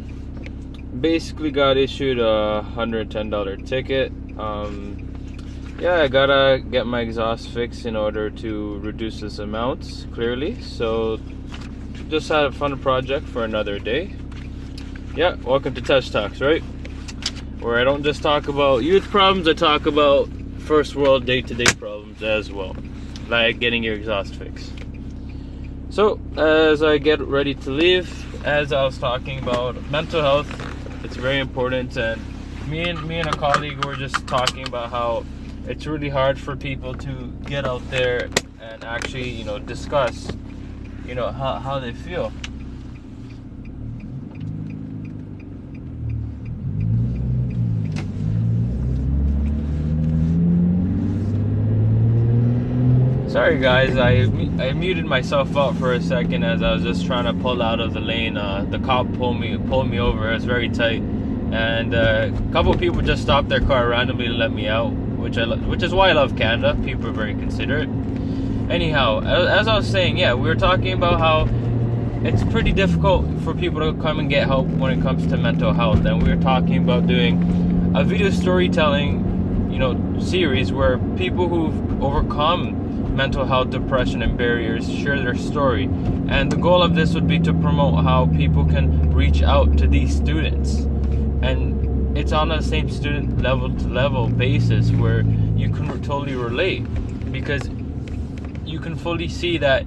basically, 1.01 1.49
got 1.49 1.75
issued 1.75 2.19
a 2.19 2.61
hundred 2.61 3.09
ten 3.09 3.31
dollar 3.31 3.57
ticket. 3.57 4.11
Um, 4.37 5.11
yeah, 5.79 6.03
I 6.03 6.07
gotta 6.07 6.59
get 6.59 6.85
my 6.85 7.01
exhaust 7.01 7.49
fixed 7.49 7.87
in 7.87 7.95
order 7.95 8.29
to 8.29 8.77
reduce 8.77 9.21
this 9.21 9.39
amount. 9.39 10.05
Clearly, 10.13 10.61
so 10.61 11.19
just 12.09 12.29
had 12.29 12.45
a 12.45 12.51
fun 12.51 12.77
project 12.77 13.27
for 13.27 13.43
another 13.43 13.79
day. 13.79 14.13
Yeah, 15.15 15.37
welcome 15.37 15.73
to 15.73 15.81
Tej 15.81 16.01
Talks, 16.11 16.41
right? 16.41 16.61
Where 17.59 17.79
I 17.79 17.83
don't 17.83 18.03
just 18.03 18.21
talk 18.21 18.47
about 18.47 18.83
youth 18.83 19.09
problems, 19.09 19.47
I 19.47 19.53
talk 19.53 19.87
about 19.87 20.29
first 20.59 20.95
world 20.95 21.25
day 21.25 21.41
to 21.41 21.55
day 21.55 21.73
problems 21.79 22.21
as 22.21 22.51
well, 22.51 22.75
like 23.29 23.57
getting 23.57 23.81
your 23.81 23.95
exhaust 23.95 24.35
fixed. 24.35 24.74
So, 25.95 26.19
as 26.35 26.83
I 26.83 26.97
get 26.97 27.21
ready 27.21 27.55
to 27.55 27.71
leave, 27.71 28.11
as 28.45 28.73
I 28.73 28.83
was 28.83 28.97
talking 28.97 29.39
about 29.39 29.81
mental 29.89 30.21
health, 30.21 31.05
it's 31.05 31.15
very 31.15 31.39
important. 31.39 31.95
And 31.95 32.21
me 32.67 32.89
and 32.89 33.01
me 33.07 33.19
and 33.19 33.29
a 33.29 33.37
colleague 33.37 33.85
were 33.85 33.95
just 33.95 34.27
talking 34.27 34.67
about 34.67 34.89
how 34.89 35.23
it's 35.69 35.87
really 35.87 36.09
hard 36.09 36.37
for 36.37 36.57
people 36.57 36.95
to 36.95 37.31
get 37.45 37.63
out 37.63 37.81
there 37.91 38.27
and 38.59 38.83
actually, 38.83 39.29
you 39.29 39.45
know, 39.45 39.57
discuss, 39.57 40.27
you 41.05 41.15
know, 41.15 41.31
how, 41.31 41.59
how 41.59 41.79
they 41.79 41.93
feel. 41.93 42.33
Sorry 53.45 53.59
guys, 53.59 53.95
I 53.95 54.21
I 54.59 54.73
muted 54.73 55.05
myself 55.05 55.55
out 55.55 55.75
for 55.75 55.93
a 55.93 56.01
second 56.01 56.43
as 56.43 56.63
I 56.63 56.73
was 56.73 56.81
just 56.81 57.05
trying 57.05 57.25
to 57.25 57.33
pull 57.43 57.61
out 57.61 57.79
of 57.79 57.93
the 57.93 57.99
lane. 57.99 58.37
Uh, 58.37 58.65
the 58.67 58.79
cop 58.79 59.05
pulled 59.13 59.39
me 59.39 59.55
pulled 59.55 59.87
me 59.87 59.99
over. 59.99 60.31
It's 60.31 60.45
very 60.45 60.67
tight, 60.67 61.03
and 61.51 61.93
uh, 61.93 62.31
a 62.33 62.51
couple 62.51 62.73
people 62.73 63.03
just 63.03 63.21
stopped 63.21 63.47
their 63.47 63.59
car 63.61 63.89
randomly 63.89 64.29
to 64.29 64.33
let 64.33 64.51
me 64.51 64.67
out, 64.67 64.93
which 65.21 65.37
I 65.37 65.45
which 65.45 65.83
is 65.83 65.93
why 65.93 66.09
I 66.09 66.13
love 66.13 66.35
Canada. 66.35 66.75
People 66.83 67.09
are 67.09 67.11
very 67.11 67.35
considerate. 67.35 67.87
Anyhow, 68.71 69.21
as 69.21 69.67
I 69.67 69.75
was 69.75 69.87
saying, 69.87 70.17
yeah, 70.17 70.33
we 70.33 70.47
were 70.47 70.55
talking 70.55 70.93
about 70.93 71.19
how 71.19 71.47
it's 72.27 72.43
pretty 72.45 72.71
difficult 72.71 73.27
for 73.43 73.53
people 73.53 73.79
to 73.79 74.01
come 74.01 74.17
and 74.17 74.27
get 74.27 74.47
help 74.47 74.65
when 74.65 74.91
it 74.91 75.03
comes 75.03 75.27
to 75.27 75.37
mental 75.37 75.71
health, 75.71 76.03
and 76.03 76.23
we 76.23 76.33
were 76.33 76.41
talking 76.41 76.77
about 76.77 77.05
doing 77.05 77.93
a 77.95 78.03
video 78.03 78.31
storytelling, 78.31 79.69
you 79.71 79.77
know, 79.77 80.19
series 80.19 80.71
where 80.71 80.97
people 81.15 81.47
who've 81.47 82.01
overcome 82.01 82.84
mental 83.15 83.45
health, 83.45 83.69
depression, 83.69 84.21
and 84.21 84.37
barriers 84.37 84.91
share 84.91 85.19
their 85.19 85.35
story. 85.35 85.85
And 86.27 86.51
the 86.51 86.57
goal 86.57 86.83
of 86.83 86.95
this 86.95 87.13
would 87.13 87.27
be 87.27 87.39
to 87.39 87.53
promote 87.53 88.03
how 88.03 88.27
people 88.27 88.65
can 88.65 89.13
reach 89.13 89.41
out 89.41 89.77
to 89.77 89.87
these 89.87 90.15
students. 90.15 90.79
And 91.41 92.17
it's 92.17 92.31
on 92.31 92.49
the 92.49 92.61
same 92.61 92.89
student 92.89 93.41
level 93.41 93.73
to 93.75 93.87
level 93.87 94.27
basis 94.27 94.91
where 94.91 95.21
you 95.55 95.69
can 95.69 95.87
totally 96.01 96.35
relate 96.35 96.83
because 97.31 97.69
you 98.65 98.79
can 98.79 98.95
fully 98.95 99.27
see 99.27 99.57
that 99.57 99.85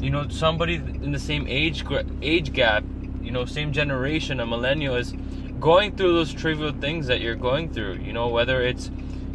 you 0.00 0.10
know 0.10 0.28
somebody 0.28 0.74
in 0.76 1.12
the 1.12 1.18
same 1.18 1.46
age 1.48 1.84
age 2.22 2.52
gap 2.52 2.84
you 3.22 3.30
know 3.30 3.44
same 3.44 3.72
generation 3.72 4.40
a 4.40 4.46
millennial 4.46 4.94
is 4.94 5.14
going 5.58 5.94
through 5.96 6.12
those 6.12 6.32
trivial 6.32 6.72
things 6.72 7.06
that 7.06 7.20
you're 7.20 7.34
going 7.34 7.70
through 7.72 7.94
you 7.94 8.12
know 8.12 8.28
whether 8.28 8.62
it's 8.62 8.90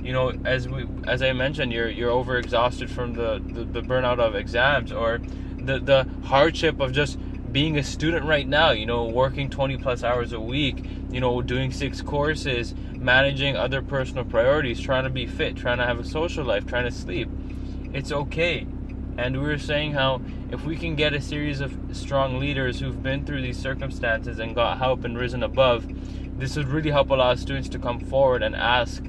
you 0.06 0.14
know, 0.14 0.32
as 0.46 0.70
we 0.70 0.86
as 1.08 1.24
I 1.24 1.34
mentioned, 1.34 1.74
you're 1.74 1.90
you're 1.90 2.12
over 2.12 2.38
exhausted 2.38 2.92
from 2.92 3.14
the, 3.14 3.42
the, 3.44 3.64
the 3.64 3.82
burnout 3.82 4.20
of 4.20 4.36
exams 4.36 4.92
or 4.92 5.20
the 5.58 5.80
the 5.80 6.08
hardship 6.26 6.80
of 6.80 6.92
just 6.92 7.18
being 7.52 7.78
a 7.78 7.84
student 7.84 8.26
right 8.26 8.48
now, 8.48 8.70
you 8.72 8.86
know, 8.86 9.06
working 9.06 9.50
20 9.50 9.78
plus 9.78 10.04
hours 10.04 10.34
a 10.34 10.40
week, 10.40 10.86
you 11.10 11.20
know, 11.20 11.42
doing 11.42 11.72
six 11.72 12.02
courses, 12.02 12.76
managing 12.98 13.56
other 13.56 13.82
personal 13.82 14.26
priorities, 14.26 14.80
trying 14.80 15.06
to 15.06 15.10
be 15.10 15.26
fit, 15.26 15.56
trying 15.56 15.78
to 15.78 15.86
have 15.86 15.98
a 15.98 16.04
social 16.04 16.44
life, 16.44 16.68
trying 16.68 16.84
to 16.84 16.92
sleep. 16.92 17.30
It's 17.94 18.12
okay. 18.12 18.68
And 19.18 19.40
we 19.42 19.48
were 19.48 19.58
saying 19.58 19.94
how 19.94 20.22
if 20.52 20.66
we 20.66 20.76
can 20.76 20.96
get 20.96 21.14
a 21.14 21.22
series 21.22 21.62
of 21.62 21.74
strong 21.94 22.40
leaders 22.40 22.80
who've 22.80 23.02
been 23.02 23.26
through 23.26 23.42
these 23.42 23.58
circumstances 23.58 24.38
and 24.38 24.54
got 24.54 24.78
help 24.78 25.04
and 25.04 25.18
risen 25.18 25.42
above, 25.42 25.88
this 26.38 26.58
would 26.58 26.68
really 26.68 26.92
help 26.92 27.10
a 27.10 27.16
lot 27.16 27.34
of 27.34 27.40
students 27.40 27.70
to 27.70 27.80
come 27.80 28.00
forward 28.02 28.44
and 28.44 28.56
ask 28.56 29.04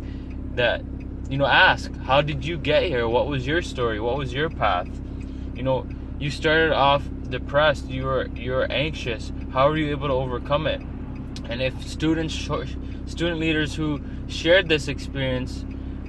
that 0.57 0.83
you 1.29 1.39
know 1.39 1.47
ask 1.47 1.95
how 2.01 2.21
did 2.21 2.45
you 2.45 2.59
get 2.59 2.85
here? 2.85 3.09
What 3.09 3.27
was 3.27 3.47
your 3.47 3.63
story? 3.63 4.01
What 4.01 4.17
was 4.17 4.33
your 4.33 4.51
path? 4.51 4.89
You 5.55 5.63
know 5.63 5.87
you 6.19 6.31
started 6.31 6.73
off 6.73 7.03
depressed. 7.29 7.89
You 7.89 8.05
were 8.05 8.29
you're 8.35 8.71
anxious. 8.71 9.33
How 9.53 9.69
are 9.69 9.77
you 9.77 9.91
able 9.91 10.09
to 10.09 10.15
overcome 10.15 10.67
it? 10.67 10.81
And 11.49 11.63
if 11.63 11.87
students 11.87 12.35
student 12.35 13.39
leaders 13.39 13.75
who 13.75 14.01
shared 14.27 14.69
this 14.69 14.89
experience 14.89 15.65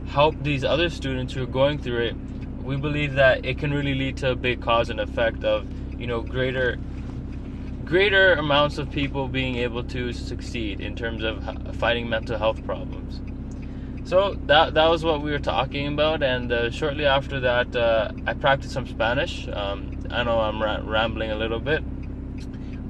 help 0.08 0.36
these 0.42 0.64
other 0.64 0.90
students 0.90 1.34
who 1.34 1.44
are 1.44 1.48
going 1.48 1.78
through 1.78 2.00
it 2.00 2.16
we 2.64 2.76
believe 2.76 3.14
that 3.14 3.46
it 3.46 3.58
can 3.58 3.74
really 3.74 3.94
lead 3.94 4.18
to 4.18 4.32
a 4.32 4.36
big 4.36 4.62
cause 4.62 4.90
and 4.90 5.00
effect 5.00 5.44
of 5.44 5.66
you 6.00 6.08
know 6.08 6.22
greater 6.22 6.78
greater 7.86 8.34
amounts 8.34 8.78
of 8.78 8.90
people 8.90 9.28
being 9.28 9.56
able 9.56 9.84
to 9.84 10.12
succeed 10.12 10.82
in 10.82 10.96
terms 10.96 11.24
of 11.24 11.76
fighting 11.78 12.10
mental 12.10 12.38
health 12.38 12.64
problems 12.66 13.22
so 14.08 14.38
that 14.46 14.74
that 14.76 14.88
was 14.88 15.04
what 15.04 15.22
we 15.22 15.32
were 15.32 15.40
talking 15.40 15.88
about, 15.88 16.24
and 16.24 16.50
uh, 16.50 16.72
shortly 16.72 17.06
after 17.06 17.42
that, 17.42 17.76
uh, 17.76 18.12
I 18.26 18.34
practiced 18.34 18.74
some 18.74 18.88
Spanish. 18.88 19.50
Um, 19.50 20.00
I 20.10 20.24
know 20.24 20.40
I'm 20.40 20.64
ra- 20.64 20.82
rambling 20.82 21.32
a 21.32 21.36
little 21.36 21.60
bit, 21.60 21.84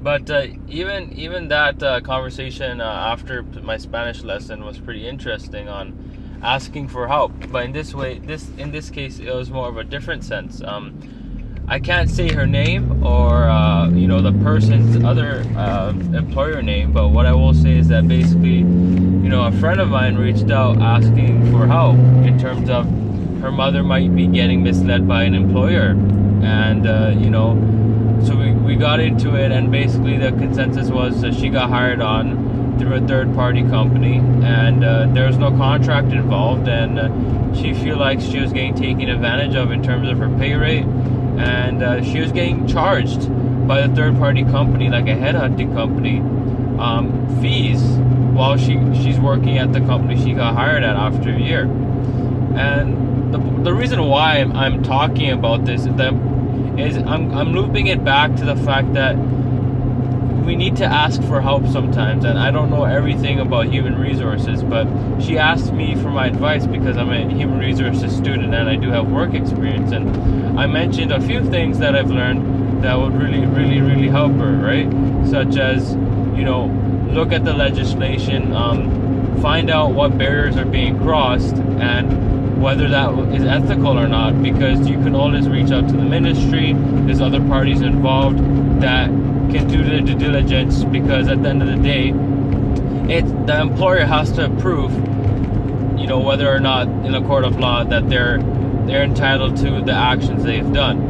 but 0.00 0.30
uh, 0.30 0.46
even 0.68 1.12
even 1.12 1.48
that 1.48 1.82
uh, 1.82 2.00
conversation 2.02 2.80
uh, 2.80 2.84
after 2.84 3.42
my 3.42 3.78
Spanish 3.78 4.22
lesson 4.22 4.64
was 4.64 4.78
pretty 4.78 5.08
interesting 5.08 5.68
on 5.68 6.38
asking 6.40 6.86
for 6.86 7.08
help. 7.08 7.32
But 7.50 7.64
in 7.64 7.72
this 7.72 7.94
way, 7.94 8.20
this 8.20 8.48
in 8.56 8.70
this 8.70 8.88
case, 8.88 9.18
it 9.18 9.34
was 9.34 9.50
more 9.50 9.68
of 9.68 9.76
a 9.76 9.82
different 9.82 10.22
sense. 10.22 10.62
Um, 10.62 11.00
I 11.66 11.80
can't 11.80 12.08
say 12.08 12.32
her 12.32 12.46
name 12.46 13.04
or 13.04 13.44
uh, 13.44 13.90
you 13.90 14.06
know 14.06 14.22
the 14.22 14.32
person's 14.44 15.04
other 15.04 15.44
uh, 15.56 15.90
employer 16.14 16.62
name, 16.62 16.92
but 16.92 17.08
what 17.08 17.26
I 17.26 17.32
will 17.32 17.54
say 17.54 17.76
is 17.76 17.88
that 17.88 18.06
basically, 18.06 18.62
you 19.28 19.34
know, 19.34 19.44
a 19.44 19.52
friend 19.52 19.78
of 19.78 19.90
mine 19.90 20.16
reached 20.16 20.50
out 20.50 20.80
asking 20.80 21.52
for 21.52 21.66
help 21.66 21.98
in 22.24 22.38
terms 22.38 22.70
of 22.70 22.86
her 23.42 23.52
mother 23.52 23.82
might 23.82 24.16
be 24.16 24.26
getting 24.26 24.62
misled 24.62 25.06
by 25.06 25.22
an 25.24 25.34
employer, 25.34 25.90
and 26.42 26.86
uh, 26.86 27.12
you 27.14 27.28
know, 27.28 27.52
so 28.24 28.34
we, 28.34 28.52
we 28.52 28.74
got 28.74 29.00
into 29.00 29.34
it, 29.34 29.52
and 29.52 29.70
basically 29.70 30.16
the 30.16 30.30
consensus 30.30 30.88
was 30.88 31.20
that 31.20 31.34
she 31.34 31.50
got 31.50 31.68
hired 31.68 32.00
on 32.00 32.78
through 32.78 32.94
a 32.94 33.06
third 33.06 33.34
party 33.34 33.62
company, 33.64 34.16
and 34.16 34.82
uh, 34.82 35.06
there 35.08 35.26
was 35.26 35.36
no 35.36 35.50
contract 35.50 36.10
involved, 36.10 36.66
and 36.66 36.98
uh, 36.98 37.54
she 37.54 37.74
feel 37.74 37.98
like 37.98 38.22
she 38.22 38.40
was 38.40 38.50
getting 38.50 38.74
taken 38.74 39.10
advantage 39.10 39.54
of 39.54 39.70
in 39.72 39.82
terms 39.82 40.08
of 40.08 40.16
her 40.16 40.30
pay 40.38 40.54
rate 40.54 40.86
and 41.36 41.82
uh, 41.82 42.02
she 42.02 42.18
was 42.18 42.32
getting 42.32 42.66
charged 42.66 43.28
by 43.68 43.80
a 43.80 43.94
third 43.94 44.16
party 44.16 44.42
company, 44.42 44.88
like 44.88 45.04
a 45.04 45.14
headhunting 45.14 45.72
company, 45.74 46.18
um, 46.80 47.40
fees 47.42 47.80
while 48.38 48.56
she 48.56 48.78
she's 49.02 49.18
working 49.18 49.58
at 49.58 49.72
the 49.72 49.80
company 49.80 50.16
she 50.16 50.32
got 50.32 50.54
hired 50.54 50.84
at 50.84 50.94
after 50.94 51.30
a 51.30 51.38
year. 51.40 51.62
And 52.54 53.34
the, 53.34 53.38
the 53.64 53.74
reason 53.74 54.00
why 54.04 54.38
I'm, 54.38 54.52
I'm 54.52 54.82
talking 54.84 55.32
about 55.32 55.64
this 55.64 55.86
is, 55.86 55.94
that, 55.96 56.14
is 56.78 56.96
I'm, 56.98 57.32
I'm 57.32 57.52
looping 57.52 57.88
it 57.88 58.04
back 58.04 58.36
to 58.36 58.44
the 58.44 58.54
fact 58.56 58.94
that 58.94 59.16
we 60.46 60.54
need 60.54 60.76
to 60.76 60.84
ask 60.84 61.20
for 61.24 61.40
help 61.40 61.66
sometimes. 61.66 62.24
And 62.24 62.38
I 62.38 62.52
don't 62.52 62.70
know 62.70 62.84
everything 62.84 63.40
about 63.40 63.66
human 63.66 64.00
resources, 64.00 64.62
but 64.62 64.86
she 65.20 65.36
asked 65.36 65.72
me 65.72 65.96
for 65.96 66.10
my 66.10 66.28
advice 66.28 66.64
because 66.64 66.96
I'm 66.96 67.10
a 67.10 67.28
human 67.28 67.58
resources 67.58 68.16
student 68.16 68.54
and 68.54 68.68
I 68.68 68.76
do 68.76 68.88
have 68.90 69.10
work 69.10 69.34
experience. 69.34 69.90
And 69.90 70.58
I 70.58 70.66
mentioned 70.66 71.12
a 71.12 71.20
few 71.20 71.44
things 71.50 71.80
that 71.80 71.96
I've 71.96 72.10
learned 72.10 72.84
that 72.84 72.94
would 72.94 73.14
really, 73.14 73.44
really, 73.46 73.80
really 73.80 74.08
help 74.08 74.32
her, 74.34 74.52
right? 74.56 74.88
Such 75.28 75.56
as, 75.56 75.94
you 76.38 76.44
know, 76.44 76.87
look 77.12 77.32
at 77.32 77.44
the 77.44 77.52
legislation, 77.52 78.52
um, 78.52 79.40
find 79.40 79.70
out 79.70 79.92
what 79.92 80.16
barriers 80.16 80.56
are 80.56 80.64
being 80.64 80.98
crossed, 80.98 81.56
and 81.56 82.62
whether 82.62 82.88
that 82.88 83.10
is 83.34 83.44
ethical 83.44 83.98
or 83.98 84.08
not 84.08 84.42
because 84.42 84.88
you 84.88 84.96
can 84.96 85.14
always 85.14 85.48
reach 85.48 85.70
out 85.70 85.88
to 85.88 85.96
the 85.96 86.02
ministry 86.02 86.72
there's 87.06 87.20
other 87.20 87.40
parties 87.46 87.82
involved 87.82 88.38
that 88.80 89.08
can 89.50 89.66
do 89.66 89.82
the 89.82 90.00
due 90.00 90.14
diligence 90.14 90.84
because 90.84 91.28
at 91.28 91.42
the 91.42 91.48
end 91.48 91.62
of 91.62 91.68
the 91.68 91.82
day, 91.82 92.08
it 93.12 93.22
the 93.46 93.60
employer 93.60 94.04
has 94.04 94.30
to 94.32 94.50
prove, 94.60 94.92
you 95.98 96.06
know, 96.06 96.20
whether 96.20 96.52
or 96.52 96.60
not 96.60 96.86
in 96.86 97.14
a 97.14 97.22
court 97.22 97.44
of 97.44 97.58
law 97.58 97.82
that 97.84 98.08
they're 98.08 98.38
they're 98.86 99.04
entitled 99.04 99.56
to 99.58 99.80
the 99.80 99.92
actions 99.92 100.44
they've 100.44 100.72
done. 100.72 101.07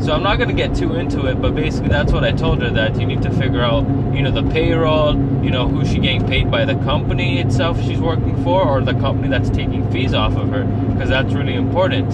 So 0.00 0.12
I'm 0.12 0.22
not 0.22 0.36
going 0.36 0.48
to 0.48 0.54
get 0.54 0.74
too 0.74 0.94
into 0.94 1.26
it, 1.26 1.40
but 1.40 1.54
basically 1.54 1.88
that's 1.88 2.12
what 2.12 2.24
I 2.24 2.32
told 2.32 2.62
her 2.62 2.70
that 2.70 3.00
you 3.00 3.06
need 3.06 3.22
to 3.22 3.30
figure 3.32 3.62
out, 3.62 3.86
you 4.14 4.22
know, 4.22 4.30
the 4.30 4.48
payroll, 4.50 5.14
you 5.44 5.50
know, 5.50 5.68
who 5.68 5.84
she 5.84 5.98
getting 5.98 6.26
paid 6.26 6.50
by 6.50 6.64
the 6.64 6.76
company 6.76 7.40
itself 7.40 7.82
she's 7.82 7.98
working 7.98 8.42
for 8.44 8.62
or 8.62 8.80
the 8.80 8.94
company 8.94 9.28
that's 9.28 9.50
taking 9.50 9.90
fees 9.90 10.14
off 10.14 10.36
of 10.36 10.50
her 10.50 10.64
because 10.92 11.08
that's 11.08 11.34
really 11.34 11.54
important. 11.54 12.12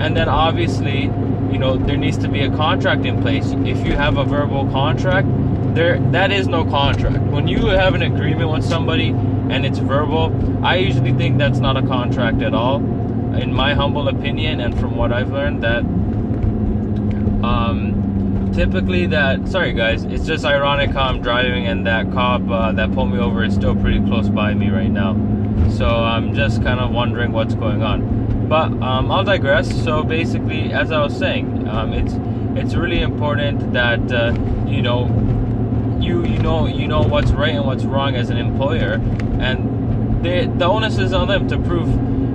And 0.00 0.16
then 0.16 0.28
obviously 0.28 1.10
you 1.52 1.58
know 1.58 1.76
there 1.76 1.96
needs 1.96 2.18
to 2.18 2.28
be 2.28 2.40
a 2.40 2.50
contract 2.50 3.04
in 3.04 3.20
place. 3.22 3.52
If 3.64 3.86
you 3.86 3.92
have 3.92 4.18
a 4.18 4.24
verbal 4.24 4.70
contract 4.70 5.28
there 5.74 5.98
that 6.10 6.32
is 6.32 6.48
no 6.48 6.64
contract. 6.64 7.22
When 7.24 7.46
you 7.48 7.66
have 7.66 7.94
an 7.94 8.02
agreement 8.02 8.50
with 8.50 8.64
somebody 8.64 9.08
and 9.08 9.64
it's 9.64 9.78
verbal 9.78 10.32
i 10.64 10.76
usually 10.76 11.12
think 11.12 11.38
that's 11.38 11.58
not 11.58 11.76
a 11.76 11.82
contract 11.82 12.42
at 12.42 12.54
all. 12.54 12.76
In 13.36 13.52
my 13.52 13.74
humble 13.74 14.08
opinion 14.08 14.60
and 14.60 14.78
from 14.78 14.96
what 14.96 15.12
i've 15.12 15.30
learned 15.30 15.62
that 15.62 15.84
um, 17.46 18.50
typically 18.54 19.06
that 19.06 19.46
sorry 19.48 19.72
guys 19.72 20.04
it's 20.04 20.26
just 20.26 20.44
ironic 20.44 20.90
how 20.90 21.02
i'm 21.02 21.20
driving 21.20 21.66
and 21.66 21.86
that 21.86 22.10
cop 22.12 22.42
uh, 22.48 22.72
that 22.72 22.92
pulled 22.92 23.10
me 23.10 23.18
over 23.18 23.44
is 23.44 23.54
still 23.54 23.76
pretty 23.76 24.00
close 24.06 24.28
by 24.28 24.54
me 24.54 24.70
right 24.70 24.90
now 24.90 25.12
so 25.70 25.86
i'm 25.86 26.34
just 26.34 26.62
kind 26.62 26.80
of 26.80 26.90
wondering 26.90 27.32
what's 27.32 27.54
going 27.54 27.82
on 27.82 28.26
but 28.48 28.70
um, 28.80 29.10
I'll 29.10 29.24
digress. 29.24 29.68
So 29.84 30.02
basically, 30.04 30.72
as 30.72 30.92
I 30.92 31.02
was 31.02 31.16
saying, 31.16 31.68
um, 31.68 31.92
it's 31.92 32.14
it's 32.56 32.74
really 32.74 33.00
important 33.00 33.72
that 33.72 34.12
uh, 34.12 34.32
you 34.66 34.82
know 34.82 35.06
you 36.00 36.24
you 36.24 36.38
know 36.38 36.66
you 36.66 36.86
know 36.86 37.02
what's 37.02 37.32
right 37.32 37.54
and 37.54 37.66
what's 37.66 37.84
wrong 37.84 38.14
as 38.14 38.30
an 38.30 38.36
employer, 38.36 38.94
and 39.40 40.24
they, 40.24 40.46
the 40.46 40.64
onus 40.64 40.98
is 40.98 41.12
on 41.12 41.28
them 41.28 41.48
to 41.48 41.58
prove 41.58 41.88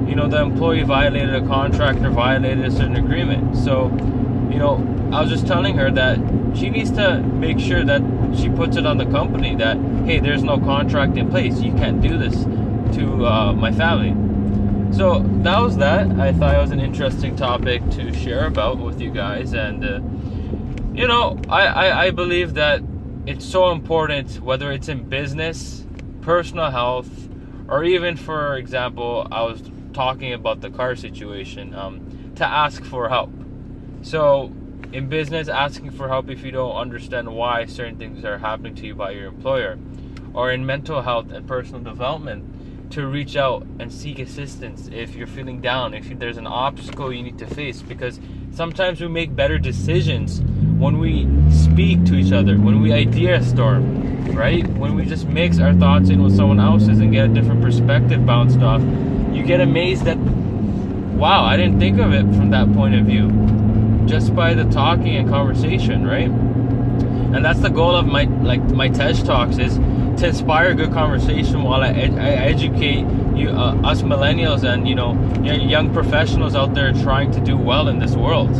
you 0.07 0.15
know 0.15 0.27
the 0.27 0.41
employee 0.41 0.83
violated 0.83 1.33
a 1.33 1.47
contract 1.47 1.99
or 1.99 2.09
violated 2.09 2.65
a 2.65 2.71
certain 2.71 2.97
agreement. 2.97 3.55
So 3.55 3.87
you 4.51 4.59
know 4.59 4.77
I 5.13 5.21
was 5.21 5.29
just 5.29 5.47
telling 5.47 5.77
her 5.77 5.91
that 5.91 6.17
she 6.55 6.69
needs 6.69 6.91
to 6.91 7.21
make 7.21 7.59
sure 7.59 7.83
that 7.83 8.01
she 8.35 8.49
puts 8.49 8.77
it 8.77 8.85
on 8.85 8.97
the 8.97 9.05
company 9.05 9.55
that 9.55 9.77
hey, 10.05 10.19
there's 10.19 10.43
no 10.43 10.57
contract 10.57 11.17
in 11.17 11.29
place. 11.29 11.59
You 11.61 11.73
can't 11.73 12.01
do 12.01 12.17
this 12.17 12.43
to 12.95 13.25
uh, 13.25 13.53
my 13.53 13.71
family 13.71 14.15
so 14.91 15.19
that 15.43 15.59
was 15.59 15.77
that. 15.77 16.11
I 16.19 16.33
thought 16.33 16.53
it 16.53 16.59
was 16.59 16.71
an 16.71 16.81
interesting 16.81 17.35
topic 17.37 17.81
to 17.91 18.13
share 18.13 18.45
about 18.45 18.77
with 18.77 18.99
you 18.99 19.09
guys, 19.09 19.53
and 19.53 19.83
uh, 19.85 20.01
you 20.93 21.07
know, 21.07 21.39
I, 21.47 21.65
I, 21.65 22.05
I 22.05 22.11
believe 22.11 22.55
that 22.55 22.81
it's 23.25 23.45
so 23.45 23.71
important 23.71 24.41
whether 24.41 24.71
it's 24.71 24.89
in 24.89 25.07
business, 25.07 25.87
personal 26.19 26.71
health, 26.71 27.09
or 27.69 27.85
even, 27.85 28.17
for 28.17 28.57
example, 28.57 29.27
I 29.31 29.43
was 29.43 29.63
talking 29.93 30.33
about 30.33 30.59
the 30.59 30.69
car 30.69 30.97
situation, 30.97 31.73
um, 31.73 32.33
to 32.35 32.45
ask 32.45 32.83
for 32.83 33.07
help. 33.07 33.31
So, 34.01 34.51
in 34.91 35.07
business, 35.07 35.47
asking 35.47 35.91
for 35.91 36.07
help 36.09 36.29
if 36.29 36.43
you 36.43 36.51
don't 36.51 36.75
understand 36.75 37.33
why 37.33 37.65
certain 37.65 37.97
things 37.97 38.25
are 38.25 38.37
happening 38.37 38.75
to 38.75 38.85
you 38.85 38.95
by 38.95 39.11
your 39.11 39.27
employer, 39.27 39.77
or 40.33 40.51
in 40.51 40.65
mental 40.65 41.01
health 41.01 41.31
and 41.31 41.47
personal 41.47 41.81
development 41.81 42.91
to 42.91 43.07
reach 43.07 43.37
out 43.37 43.65
and 43.79 43.91
seek 43.91 44.19
assistance 44.19 44.89
if 44.91 45.15
you're 45.15 45.27
feeling 45.27 45.61
down, 45.61 45.93
if 45.93 46.07
there's 46.19 46.35
an 46.37 46.47
obstacle 46.47 47.13
you 47.13 47.23
need 47.23 47.37
to 47.37 47.47
face, 47.47 47.81
because 47.81 48.19
sometimes 48.51 48.99
we 48.99 49.07
make 49.07 49.33
better 49.33 49.57
decisions 49.57 50.41
when 50.77 50.97
we 50.99 51.25
speak 51.51 52.03
to 52.03 52.15
each 52.15 52.33
other, 52.33 52.57
when 52.57 52.81
we 52.81 52.91
idea 52.91 53.41
storm, 53.43 54.35
right? 54.35 54.67
When 54.67 54.95
we 54.95 55.05
just 55.05 55.25
mix 55.25 55.59
our 55.59 55.73
thoughts 55.73 56.09
in 56.09 56.21
with 56.21 56.35
someone 56.35 56.59
else's 56.59 56.99
and 56.99 57.13
get 57.13 57.29
a 57.29 57.33
different 57.33 57.61
perspective 57.61 58.25
bounced 58.25 58.59
off, 58.59 58.81
you 59.31 59.43
get 59.43 59.61
amazed 59.61 60.03
that, 60.03 60.17
wow, 60.17 61.45
I 61.45 61.55
didn't 61.55 61.79
think 61.79 61.97
of 61.99 62.13
it 62.13 62.23
from 62.35 62.49
that 62.49 62.73
point 62.73 62.95
of 62.95 63.05
view, 63.05 63.29
just 64.11 64.35
by 64.35 64.53
the 64.53 64.65
talking 64.65 65.15
and 65.15 65.29
conversation, 65.29 66.05
right? 66.05 66.29
And 67.33 67.45
that's 67.45 67.61
the 67.61 67.69
goal 67.69 67.95
of 67.95 68.05
my 68.05 68.25
like 68.43 68.61
my 68.61 68.89
Tej 68.89 69.13
Talks 69.23 69.57
is 69.57 69.77
to 70.19 70.27
inspire 70.27 70.73
good 70.73 70.91
conversation 70.91 71.63
while 71.63 71.81
I, 71.81 71.91
ed- 71.91 72.19
I 72.19 72.31
educate 72.31 73.05
you, 73.37 73.51
uh, 73.51 73.79
us 73.85 74.01
millennials 74.01 74.65
and 74.65 74.85
you 74.85 74.95
know 74.95 75.13
young 75.45 75.93
professionals 75.93 76.55
out 76.55 76.73
there 76.73 76.91
trying 76.91 77.31
to 77.31 77.39
do 77.39 77.55
well 77.55 77.87
in 77.87 77.99
this 77.99 78.13
world, 78.13 78.51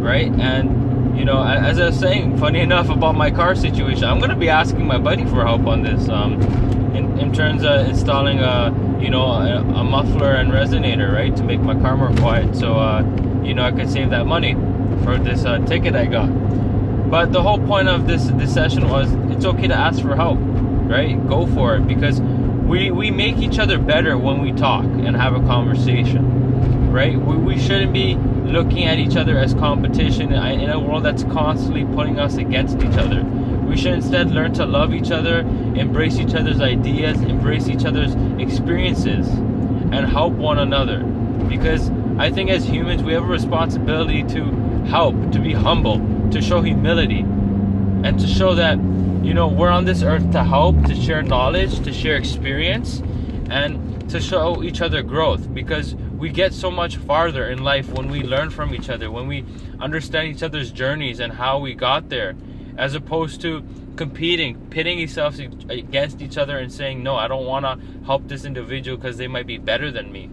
right? 0.00 0.30
And 0.30 1.18
you 1.18 1.24
know, 1.24 1.42
as 1.42 1.80
I 1.80 1.86
was 1.86 1.98
saying, 1.98 2.38
funny 2.38 2.60
enough 2.68 2.90
about 2.90 3.16
my 3.16 3.32
car 3.32 3.56
situation, 3.56 4.04
I'm 4.04 4.20
gonna 4.20 4.36
be 4.36 4.50
asking 4.50 4.86
my 4.86 4.98
buddy 4.98 5.24
for 5.24 5.44
help 5.44 5.66
on 5.66 5.82
this. 5.82 6.08
Um, 6.08 6.40
in, 6.94 7.18
in 7.18 7.32
terms 7.32 7.64
of 7.64 7.88
installing 7.88 8.38
a 8.38 8.72
you 9.00 9.10
know 9.10 9.24
a, 9.24 9.56
a, 9.80 9.82
muffler 9.82 10.34
and 10.34 10.52
resonator, 10.52 11.12
right, 11.12 11.34
to 11.34 11.42
make 11.42 11.58
my 11.58 11.74
car 11.74 11.96
more 11.96 12.14
quiet, 12.18 12.54
so 12.54 12.74
uh, 12.74 13.02
you 13.44 13.54
know 13.54 13.62
I 13.62 13.72
could 13.72 13.90
save 13.90 14.10
that 14.10 14.26
money 14.26 14.54
for 15.04 15.18
this 15.18 15.44
uh, 15.44 15.58
ticket 15.58 15.94
I 15.94 16.06
got. 16.06 16.28
But 17.10 17.32
the 17.32 17.42
whole 17.42 17.58
point 17.58 17.88
of 17.88 18.06
this 18.06 18.24
this 18.34 18.52
session 18.52 18.88
was 18.88 19.12
it's 19.34 19.44
okay 19.44 19.68
to 19.68 19.74
ask 19.74 20.00
for 20.00 20.16
help 20.16 20.38
right? 20.84 21.26
Go 21.28 21.46
for 21.46 21.76
it 21.76 21.86
because 21.86 22.20
we 22.20 22.90
we 22.90 23.10
make 23.10 23.38
each 23.38 23.58
other 23.58 23.78
better 23.78 24.16
when 24.18 24.40
we 24.40 24.52
talk 24.52 24.84
and 24.84 25.16
have 25.16 25.34
a 25.34 25.40
conversation, 25.40 26.92
right? 26.92 27.18
We, 27.18 27.36
we 27.36 27.58
shouldn't 27.58 27.92
be 27.92 28.14
looking 28.14 28.84
at 28.84 28.98
each 28.98 29.16
other 29.16 29.38
as 29.38 29.54
competition 29.54 30.32
in 30.32 30.70
a 30.70 30.78
world 30.78 31.04
that's 31.04 31.24
constantly 31.24 31.84
putting 31.84 32.18
us 32.18 32.36
against 32.36 32.76
each 32.78 32.96
other. 32.96 33.22
We 33.24 33.76
should 33.76 33.94
instead 33.94 34.30
learn 34.30 34.52
to 34.54 34.66
love 34.66 34.94
each 34.94 35.10
other, 35.10 35.40
embrace 35.40 36.18
each 36.18 36.34
other's 36.34 36.60
ideas, 36.60 37.20
embrace 37.22 37.68
each 37.68 37.84
other's 37.84 38.14
experiences, 38.40 39.26
and 39.28 40.06
help 40.06 40.34
one 40.34 40.58
another. 40.58 41.02
Because 41.48 41.90
I 42.18 42.30
think 42.30 42.50
as 42.50 42.64
humans, 42.64 43.02
we 43.02 43.12
have 43.12 43.24
a 43.24 43.26
responsibility 43.26 44.22
to 44.24 44.44
help, 44.86 45.14
to 45.32 45.40
be 45.40 45.52
humble, 45.52 45.98
to 46.30 46.40
show 46.40 46.62
humility, 46.62 47.20
and 47.20 48.18
to 48.20 48.26
show 48.26 48.54
that 48.54 48.78
you 49.24 49.32
know, 49.32 49.48
we're 49.48 49.70
on 49.70 49.86
this 49.86 50.02
earth 50.02 50.30
to 50.32 50.44
help, 50.44 50.84
to 50.84 50.94
share 50.94 51.22
knowledge, 51.22 51.82
to 51.82 51.92
share 51.94 52.16
experience, 52.16 53.02
and 53.48 54.10
to 54.10 54.20
show 54.20 54.62
each 54.62 54.82
other 54.82 55.02
growth 55.02 55.52
because 55.54 55.94
we 55.94 56.28
get 56.28 56.52
so 56.52 56.70
much 56.70 56.96
farther 56.98 57.48
in 57.48 57.64
life 57.64 57.90
when 57.94 58.10
we 58.10 58.22
learn 58.22 58.50
from 58.50 58.74
each 58.74 58.90
other, 58.90 59.10
when 59.10 59.26
we 59.26 59.44
understand 59.80 60.28
each 60.28 60.42
other's 60.42 60.70
journeys 60.70 61.20
and 61.20 61.32
how 61.32 61.58
we 61.58 61.72
got 61.72 62.10
there, 62.10 62.36
as 62.76 62.94
opposed 62.94 63.40
to 63.40 63.64
competing, 63.96 64.60
pitting 64.68 64.98
yourselves 64.98 65.38
against 65.38 66.20
each 66.20 66.36
other 66.36 66.58
and 66.58 66.70
saying, 66.70 67.02
No, 67.02 67.16
I 67.16 67.26
don't 67.26 67.46
want 67.46 67.64
to 67.64 68.04
help 68.04 68.28
this 68.28 68.44
individual 68.44 68.98
because 68.98 69.16
they 69.16 69.28
might 69.28 69.46
be 69.46 69.56
better 69.56 69.90
than 69.90 70.12
me. 70.12 70.28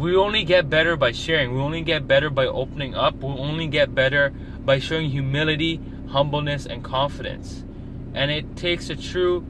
We 0.00 0.16
only 0.16 0.44
get 0.44 0.70
better 0.70 0.96
by 0.96 1.12
sharing, 1.12 1.52
we 1.52 1.60
only 1.60 1.82
get 1.82 2.08
better 2.08 2.30
by 2.30 2.46
opening 2.46 2.94
up, 2.94 3.16
we 3.16 3.28
only 3.28 3.66
get 3.66 3.94
better 3.94 4.30
by 4.64 4.78
showing 4.78 5.10
humility, 5.10 5.78
humbleness, 6.08 6.64
and 6.64 6.82
confidence. 6.82 7.66
And 8.14 8.30
it 8.30 8.56
takes 8.56 8.88
a 8.88 8.96
true 8.96 9.44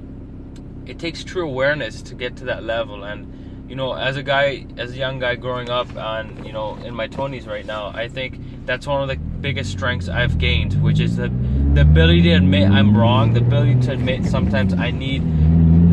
it 0.86 0.98
takes 0.98 1.22
true 1.22 1.48
awareness 1.48 2.02
to 2.02 2.16
get 2.16 2.34
to 2.38 2.44
that 2.46 2.64
level. 2.64 3.04
And 3.04 3.68
you 3.68 3.76
know 3.76 3.92
as 3.92 4.16
a 4.16 4.24
guy 4.24 4.66
as 4.76 4.90
a 4.90 4.96
young 4.96 5.20
guy 5.20 5.36
growing 5.36 5.70
up 5.70 5.86
and 5.94 6.44
you 6.44 6.52
know 6.52 6.74
in 6.78 6.92
my 6.92 7.06
20s 7.06 7.46
right 7.46 7.64
now 7.64 7.92
i 7.94 8.08
think 8.08 8.36
that's 8.66 8.84
one 8.84 9.00
of 9.00 9.06
the 9.06 9.14
biggest 9.14 9.70
strengths 9.70 10.08
i've 10.08 10.38
gained 10.38 10.74
which 10.82 10.98
is 10.98 11.14
the 11.14 11.28
the 11.74 11.82
ability 11.82 12.22
to 12.22 12.32
admit 12.32 12.68
i'm 12.68 12.96
wrong 12.96 13.32
the 13.32 13.38
ability 13.38 13.78
to 13.80 13.92
admit 13.92 14.24
sometimes 14.24 14.74
i 14.74 14.90
need 14.90 15.22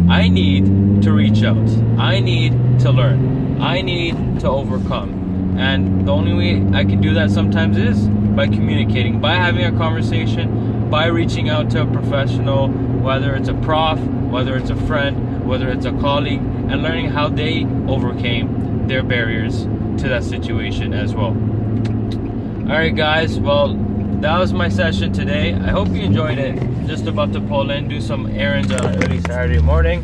i 0.10 0.28
need 0.28 1.02
to 1.02 1.12
reach 1.12 1.44
out 1.44 1.70
i 1.98 2.20
need 2.20 2.52
to 2.80 2.92
learn 2.92 3.62
i 3.62 3.82
need 3.82 4.40
to 4.40 4.48
overcome 4.48 5.58
and 5.58 6.08
the 6.08 6.12
only 6.12 6.34
way 6.34 6.78
i 6.78 6.84
can 6.84 7.02
do 7.02 7.14
that 7.14 7.30
sometimes 7.32 7.78
is 7.78 8.08
by 8.36 8.46
communicating 8.48 9.20
by 9.20 9.34
having 9.34 9.66
a 9.66 9.72
conversation 9.78 10.68
by 10.90 11.08
reaching 11.08 11.50
out 11.50 11.70
to 11.72 11.82
a 11.82 11.86
professional, 11.86 12.70
whether 12.70 13.36
it's 13.36 13.50
a 13.50 13.54
prof, 13.56 14.00
whether 14.00 14.56
it's 14.56 14.70
a 14.70 14.76
friend, 14.76 15.46
whether 15.46 15.70
it's 15.70 15.86
a 15.86 15.92
colleague, 15.92 16.40
and 16.40 16.82
learning 16.82 17.10
how 17.10 17.28
they 17.28 17.66
overcame 17.88 18.88
their 18.88 19.04
barriers 19.04 19.64
to 19.64 20.08
that 20.08 20.24
situation 20.24 20.94
as 20.94 21.14
well. 21.14 21.36
All 22.70 22.78
right, 22.78 22.96
guys. 22.96 23.40
Well, 23.40 23.74
that 24.22 24.40
was 24.40 24.52
my 24.52 24.70
session 24.70 25.14
today. 25.14 25.54
I 25.54 25.70
hope 25.70 25.90
you 25.90 26.02
enjoyed 26.02 26.38
it. 26.40 26.56
Just 26.88 27.06
about 27.06 27.34
to 27.34 27.42
pull 27.42 27.70
in, 27.72 27.88
do 27.88 28.02
some 28.02 28.28
errands 28.28 28.72
on 28.72 28.84
an 28.86 29.04
early 29.04 29.22
Saturday 29.22 29.60
morning. 29.60 30.04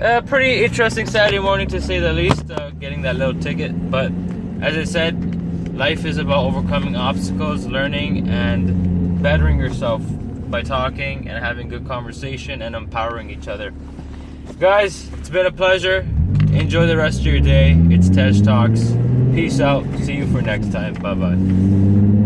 A 0.00 0.20
pretty 0.20 0.64
interesting 0.64 1.06
Saturday 1.06 1.38
morning 1.38 1.66
to 1.68 1.80
say 1.80 1.98
the 1.98 2.12
least, 2.12 2.50
uh, 2.50 2.70
getting 2.72 3.02
that 3.02 3.16
little 3.16 3.40
ticket. 3.40 3.90
But 3.90 4.12
as 4.60 4.76
I 4.76 4.84
said, 4.84 5.74
life 5.74 6.04
is 6.04 6.18
about 6.18 6.44
overcoming 6.44 6.96
obstacles, 6.96 7.66
learning, 7.66 8.28
and 8.28 9.22
bettering 9.22 9.58
yourself 9.58 10.02
by 10.50 10.62
talking 10.62 11.28
and 11.28 11.42
having 11.42 11.68
good 11.68 11.86
conversation 11.86 12.60
and 12.60 12.74
empowering 12.74 13.30
each 13.30 13.48
other. 13.48 13.72
Guys, 14.60 15.10
it's 15.14 15.30
been 15.30 15.46
a 15.46 15.52
pleasure. 15.52 16.06
Enjoy 16.52 16.86
the 16.86 16.96
rest 16.96 17.20
of 17.20 17.26
your 17.26 17.40
day. 17.40 17.76
It's 17.90 18.08
Tej 18.10 18.42
Talks. 18.42 18.94
Peace 19.32 19.60
out. 19.60 19.84
See 20.00 20.14
you 20.14 20.26
for 20.30 20.42
next 20.42 20.72
time. 20.72 20.94
Bye 20.94 21.14
bye. 21.14 22.25